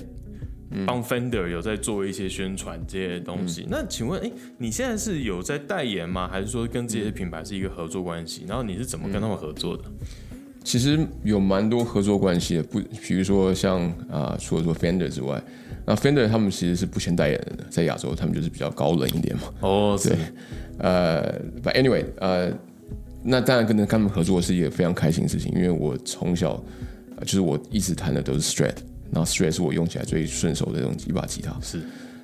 [0.87, 3.67] 帮 Fender 有在做一些宣传这些东西。
[3.69, 6.29] 那请问，哎，你现在是有在代言吗？
[6.29, 8.45] 还是说跟这些品牌是一个合作关系？
[8.47, 9.85] 然后你是怎么跟他们合作的？
[10.65, 15.43] 其实有蛮多合作关系的，不，比如说像啊，除了说 Fender 之外，
[15.87, 19.43] 那 Fender 他们其实是不签代言的，在亚洲他们就是比较高冷一点嘛。
[19.61, 20.15] 哦，对，
[20.79, 22.53] 呃，But anyway，呃，
[23.23, 26.63] 那当然跟他们合作是一个非常开心的事情，因为我从小
[27.23, 28.75] 就是我一直弹的都是 Strat，
[29.13, 31.57] 然后 Strat 是我用起来最顺手的这种一把吉他。
[31.61, 31.81] 是，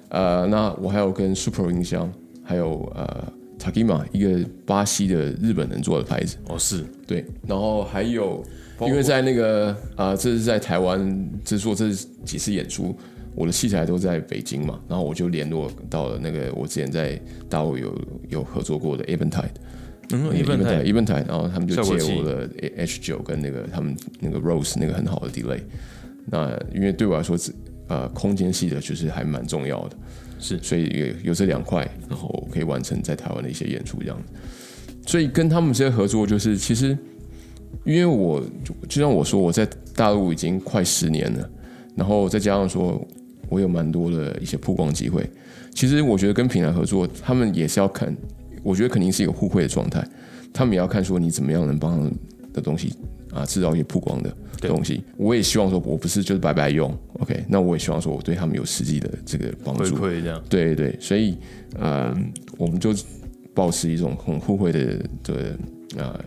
[0.08, 2.12] 呃，那我还有跟 Super 音箱，
[2.42, 3.32] 还有呃。
[3.56, 8.44] Takima 一个巴西的日本人做的牌子哦，是对，然后还有，
[8.80, 11.90] 因为在那个啊，这是在台湾制作这
[12.24, 12.94] 几次演出，
[13.34, 17.18] 我的器材都在北京嘛，然后我就联络到了那个我之前在
[17.48, 17.96] 大陆有
[18.28, 19.54] 有合作过的 Eventide，
[20.10, 25.60] 嗯，Eventide，Eventide，然后他们就借我的 H 九跟那个他们那个 Rose 那个很好的 Delay，
[26.26, 27.36] 那因为对我来说，
[27.88, 29.96] 呃，空间系的就是还蛮重要的。
[30.38, 34.32] 是，所以有有这两块，然后可以完成在台湾的一些演出这样子。
[35.06, 36.96] 所以跟他们这些合作，就是其实，
[37.84, 38.42] 因为我
[38.88, 41.50] 就像我说，我在大陆已经快十年了，
[41.94, 43.06] 然后再加上说
[43.48, 45.28] 我有蛮多的一些曝光机会。
[45.74, 48.14] 其实我觉得跟品牌合作，他们也是要看，
[48.62, 50.06] 我觉得肯定是一个互惠的状态。
[50.52, 52.10] 他们也要看说你怎么样能帮
[52.52, 52.94] 的东西。
[53.34, 57.44] 啊，制造一些曝光的东西，我也希望说，我不是就是白白用，OK？
[57.48, 60.40] 那我也希望说，我对他们有实际的这个帮助，回馈这样。
[60.48, 61.36] 对对，所以
[61.76, 62.16] 呃，
[62.56, 62.94] 我们就
[63.52, 65.58] 保持一种很互惠的的
[65.96, 66.20] 呃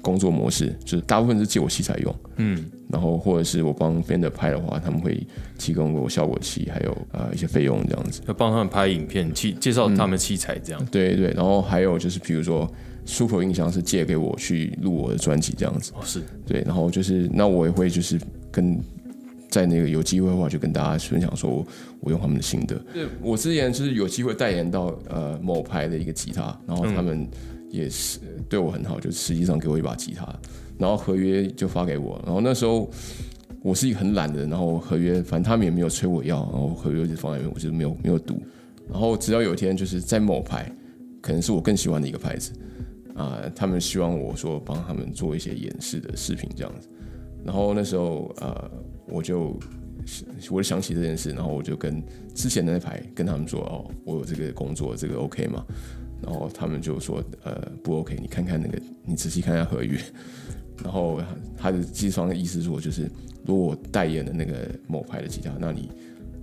[0.00, 5.26] 工作模式，就是大部分是借我器材用，嗯，然后或者是我帮 Fender 拍的话，他们会
[5.58, 10.82] 提供我效果器，还有呃一些费用这样子，要帮他们拍影片，器介绍他们器材这样。
[10.86, 12.66] 对对，然后还有就是比如说。
[13.10, 18.20] Super 印象是借给我去录我的专辑这样子，哦是对，然后就是那我也会就是
[18.52, 18.78] 跟
[19.48, 21.66] 在那个有机会的话就跟大家分享说，
[22.00, 22.76] 我用他们的心得。
[22.92, 27.26] 对，我之前就是有机会代言到呃某牌的一个吉他，然后他们
[27.70, 30.28] 也是对我很好，就实际上给我一把吉他，
[30.76, 32.90] 然后合约就发给我，然后那时候
[33.62, 38.38] 我是一个很懒的，然后合约反正他们也没有催我要，然后合约就放在那边，我就没有没有读，
[38.86, 40.70] 然后直到有一天就是在某牌，
[41.22, 42.52] 可能是我更喜欢的一个牌子。
[43.18, 46.88] 啊，他们希望我说帮他们做一些演示的视频这样子，
[47.44, 48.70] 然后那时候呃，
[49.08, 49.58] 我就
[50.50, 52.00] 我就想起这件事，然后我就跟
[52.32, 55.66] 之前的那排跟他们说哦，我有这个工作，这个 OK 吗？
[56.22, 59.98] 然后他们就说呃不 OK，你看看那个，你仔细看下合约。
[60.84, 61.20] 然后
[61.56, 63.10] 他的计算的意思说就是，
[63.44, 65.90] 如果我代言的那个某牌的吉他，那你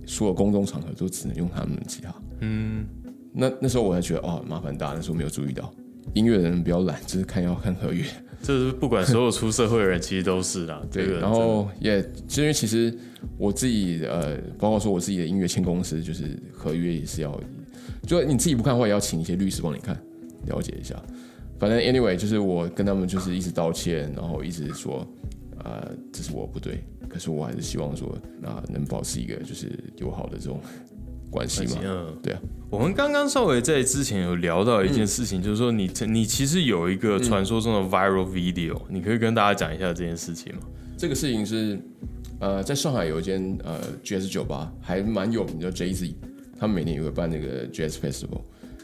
[0.04, 2.14] 所有公众场合都只能用他们的吉他。
[2.40, 2.84] 嗯，
[3.32, 5.72] 那那时候我还觉得哦，麻烦大，那时候没有注意到。
[6.14, 8.04] 音乐人比较懒，就是看要看合约。
[8.42, 10.80] 这是不管所有出社会的人，其实都是啦。
[10.92, 11.98] 对，然后也，
[12.36, 12.96] 因为其实
[13.38, 17.40] 我自己呃，包括说我自己的音乐签公司，就是合约也是要，
[18.06, 19.96] 就你自己不看的话，也要请一些律师帮你看，
[20.46, 20.94] 了解一下。
[21.58, 25.04] 反正 anyway，就是我跟他们就是一直道歉，然后一直说，
[25.64, 30.60] 呃，这是我不对，可是我还是希望说，啊，能保持一个就是友好的这种。
[31.30, 32.40] 关系嘛，嗯，对啊。
[32.68, 40.62] 我们刚刚稍微在之前有聊到一件事情，就是说你你其实有一个传说中的 viral video，你可以跟大家讲一下这件事情吗？
[40.96, 41.78] 这个事情是，
[42.40, 46.14] 呃，在上海有一间呃 jazz 酒吧，还蛮有名，叫 Jay Z，
[46.58, 48.40] 他们每年也会办那个 jazz festival，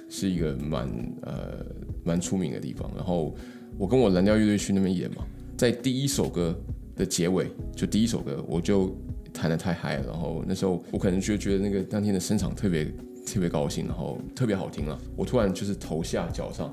[0.09, 0.89] 是一个蛮
[1.23, 1.67] 呃
[2.05, 2.89] 蛮出名的地方。
[2.97, 3.35] 然后
[3.77, 5.25] 我跟我蓝调乐队去那边演嘛，
[5.57, 6.57] 在第一首歌
[6.95, 8.97] 的结尾，就第一首歌，我就。
[9.43, 12.85] 弹的太嗨了，然后那时候我可能就觉得那个当天的声场特别
[13.27, 14.97] 特别高兴，然后特别好听了。
[15.17, 16.73] 我突然就是头下脚上，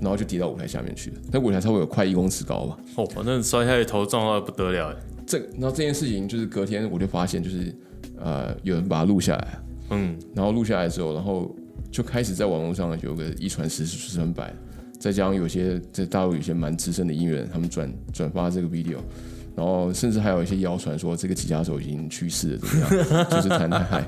[0.00, 1.16] 然后就跌到舞台下面去了。
[1.30, 2.76] 那舞台差不多有快一公尺高吧？
[2.96, 4.96] 哦，反正摔下去头撞到不得了。
[5.24, 7.72] 这然后这件事情就是隔天我就发现，就是
[8.18, 9.58] 呃有人把它录下来，
[9.90, 11.54] 嗯，然后录下来之后，然后
[11.92, 14.52] 就开始在网络上有个一传十十传百，
[14.98, 18.96] 再加上有些在大陆有些蛮资深的音乐人，他们转转发这个 video。
[19.54, 23.30] 然后甚至还有一些谣传说这个吉他手已经去世了，怎么样？
[23.30, 24.04] 就是弹太嗨。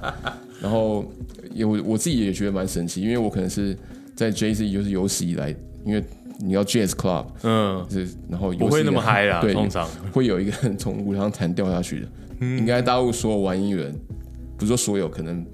[0.61, 1.05] 然后
[1.53, 3.77] 也我自己也觉得蛮神奇，因为我可能是
[4.15, 6.03] 在 Jay Z 就是有史以来，因为
[6.39, 12.09] 你要 Jazz Club，嗯，是然后不会那么嗨啦，对，通常会有一个人从舞台上弹掉下去的。
[12.41, 14.01] 应该大陆所有玩音乐人，
[14.57, 15.45] 不是说所有，可能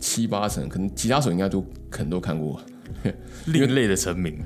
[0.00, 2.60] 七八成，可能吉他手应该都可能都看过。
[3.46, 4.38] 另类的成名。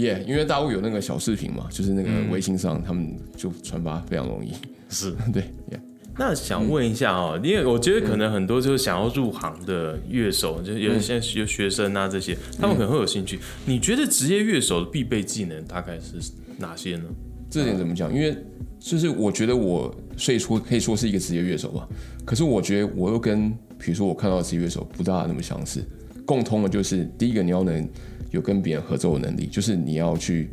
[0.00, 4.52] 耶，因为大陆有那个小视频嘛，就是那个微信上，他们就传发非常容易。
[4.88, 5.80] 是 对，耶。
[6.20, 13.38] 那想问一下哦，因为我觉得可能很多就是想要入行的乐手，就是有些学学生啊这些，他们可能会有兴趣。
[13.66, 17.04] 你觉得职业乐手的必备技能大概是哪些呢？
[17.48, 18.12] 这点怎么讲？
[18.12, 18.36] 因为
[18.80, 21.88] 就是我觉得我最初可以说是一个职业乐手吧，
[22.24, 25.84] 可是我觉得我又跟比如说我看到的职业乐手不大那么相似。
[26.26, 27.88] 共通的就是第一个，你要能
[28.30, 30.48] 有跟别人合作的能力，就是你要去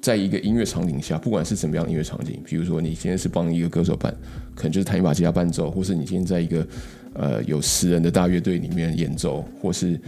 [0.00, 4.14] 在一个音乐场景下，不管是什么样音乐场景，比如说你今天是帮一个歌手伴，
[4.54, 6.66] 可能就是弹一把吉他伴奏，或是你今天在一个
[7.14, 10.00] 呃有十人的大乐队里面演奏，或是。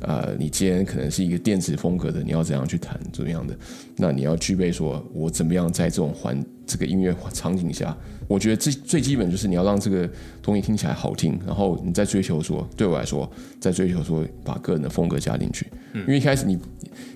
[0.00, 3.54] 呃，你今天可能是一个电子风格的，你要怎样去弹，怎么样的？
[3.96, 7.96] 那你要具备说，我怎么样在这种环这个音乐场景下，
[8.26, 10.08] 我觉得最最基本就是你要让这个
[10.42, 13.30] 东西听起来好听，然后你再追求说，对我来说，
[13.60, 15.66] 在追求说把个人的风格加进去。
[15.92, 16.58] 因为一开始你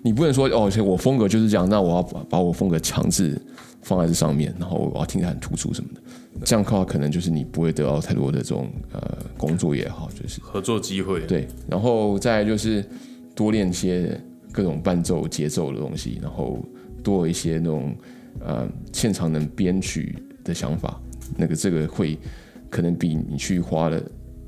[0.02, 3.40] 你不能说哦，我风格就是这样，那我要把把我风格强制
[3.84, 6.00] 放在这上面，然后我要听起来很突出什么的。
[6.44, 11.20] 这样的话，可能就是你不会得到太多的这种呃工作也好，就是合作机会。
[11.26, 12.84] 对，然后再就是
[13.34, 14.20] 多练一些
[14.50, 16.58] 各种伴奏、节奏的东西，然后
[17.02, 17.94] 多一些那种
[18.40, 21.00] 呃现场能编曲的想法。
[21.36, 22.18] 那个这个会
[22.70, 24.02] 可能比你去花了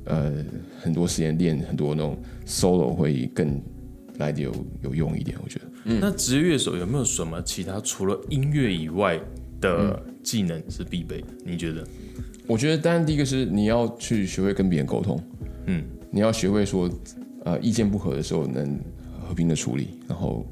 [0.05, 0.33] 呃
[0.81, 3.61] 很多时间练很多那种 solo 会更
[4.17, 5.37] 来的有有用一点。
[5.43, 5.65] 我觉得。
[5.87, 5.97] 嗯。
[5.99, 9.19] 那职业乐手有没有什么其他除了音乐以外？
[9.59, 11.83] 的技能是必备的，你觉得？
[12.45, 15.19] 我觉得，当然第一个是你要去学会跟别人沟通，
[15.65, 16.87] 嗯，你要学会说，
[17.43, 18.79] 呃，意见不合的时候能
[19.19, 20.45] 和平的处理，然后，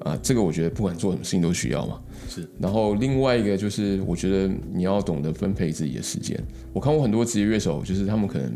[0.00, 2.00] 啊，这个我觉得不管做什么事情都需要嘛。
[2.28, 2.48] 是。
[2.58, 6.36] 然后另外一个就是，我觉得你要懂得分配自己的时间。
[6.72, 8.52] 我看过很多职业乐手，就是他们可能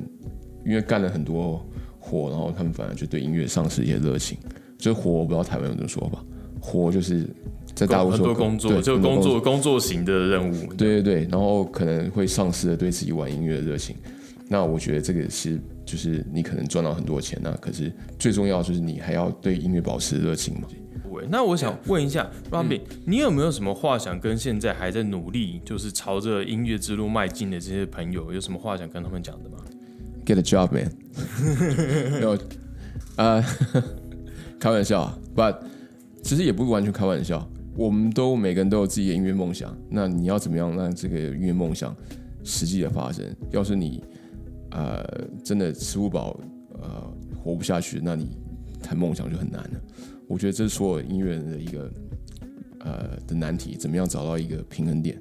[0.66, 1.64] 因为干了很多
[2.00, 4.36] 活，然后他们反而就对音乐丧失一些热情。
[4.82, 6.22] 就是活，我不知道台湾有这么说吧？
[6.60, 7.28] 活就是。
[7.74, 13.96] 在大陆做工作，就工作工作型的任务，对对对，然后可能会丧失了对自己玩音乐的热情。
[14.46, 20.68] 那我觉得这个是，就是你可能赚到很多钱，那可是最重要就是你还要对音乐保持热情嘛。
[21.30, 29.56] 那我想问一下 Robin，你有没有什么话想跟现在还在努力，就是朝着音乐之路迈进的这些朋友，有什么话想跟他们讲的吗
[30.26, 30.92] ？Get a job, man。
[32.20, 32.38] 有，
[33.16, 33.42] 呃，
[34.62, 35.56] 开玩笑，But
[36.22, 37.44] 其实也不完全开玩笑。
[37.74, 41.92] 我们都每个人都有自己的音乐梦想，那你要怎么样让这个音乐梦想
[42.44, 43.26] 实际的发生？
[43.50, 44.04] 要是你
[44.70, 45.04] 呃
[45.42, 46.38] 真的吃不饱，
[46.74, 48.38] 呃活不下去，那你
[48.80, 49.80] 谈梦想就很难了。
[50.28, 51.90] 我觉得这是所有音乐人的一个
[52.78, 55.18] 呃的难题，怎么样找到一个平衡点？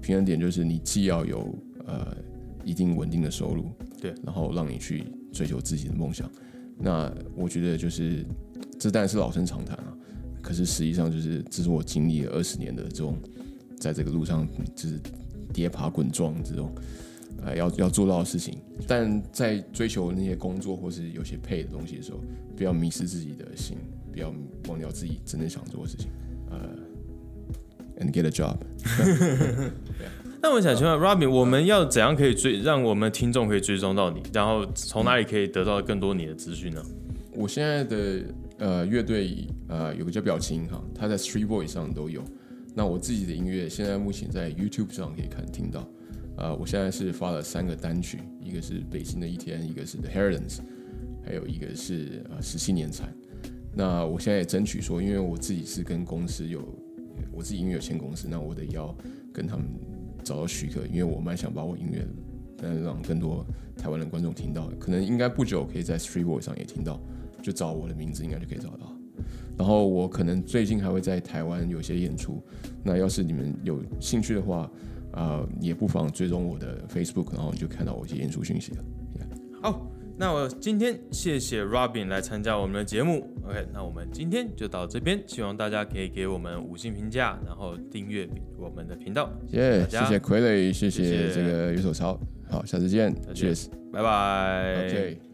[0.00, 1.54] 平衡点就是你既要有
[1.84, 2.16] 呃
[2.64, 3.66] 一定稳定的收入，
[4.00, 5.04] 对，然后让你去
[5.34, 6.30] 追求自己的梦想。
[6.78, 8.24] 那我觉得就是
[8.80, 9.94] 这当然是老生常谈啊。
[10.42, 13.14] 可是实际上，就是这是我经历了二十年的这种，
[13.78, 14.98] 在这个路上就是
[15.52, 16.74] 跌爬滚撞这种，
[17.44, 18.56] 呃，要要做到的事情。
[18.86, 22.20] 但在追求那些工作或是有些配的东西的时候，
[22.56, 23.76] 不要迷失自己的心，
[24.10, 24.32] 不要
[24.66, 26.08] 忘掉自己真正想做的事情。
[26.50, 26.58] 呃
[28.00, 28.56] ，and get a job。
[30.40, 34.22] 那我想请问 Robin，我们要怎样可以追，让我们听众可以追踪到你？
[34.32, 36.82] 然后从哪里可以得到更多你的资讯呢？
[37.34, 38.24] 我现在的。
[38.60, 42.22] 呃，乐队呃有个叫表情哈，他在 Street Boy 上都有。
[42.74, 45.88] 那我自己的音乐现在目前在 YouTube 上可以看听到。
[46.36, 50.60] 呃，我现在是发了三个单曲，一个是北京的一天，一个是 The Heritance，
[51.24, 53.12] 还有一个是呃十七年产。
[53.74, 56.62] 那我现在也争取说，因为我自己是跟公司有
[57.32, 58.94] 我自己音乐有限公司，那我得要
[59.32, 59.66] 跟他们
[60.22, 62.06] 找到许可，因为我蛮想把我音乐，
[62.62, 63.44] 嗯，让更多
[63.76, 67.00] 台湾的观众听到，可能应该不久可以在 Street Boy 上也听到。
[67.42, 68.94] 就找我的名字，应该就可以找到。
[69.58, 72.42] 然后我可能最近还会在台湾有些演出。
[72.82, 74.70] 那要是你们有兴趣的话，
[75.12, 78.84] 啊，也不妨追踪我的 Facebook，然后你就看到我一些演出讯息了。
[79.62, 79.86] 好，
[80.16, 83.28] 那我今天谢谢 Robin 来参加我们的节目。
[83.46, 88.26] OK，那我们今天就到这边，希望大家可以给我们五星评价，然后订阅
[88.56, 89.30] 我们的频道。
[89.50, 92.18] 耶，谢谢傀儡，谢谢这个鱼手超。
[92.48, 94.86] 好，下次见，Cheers，拜拜。
[94.86, 95.29] OK。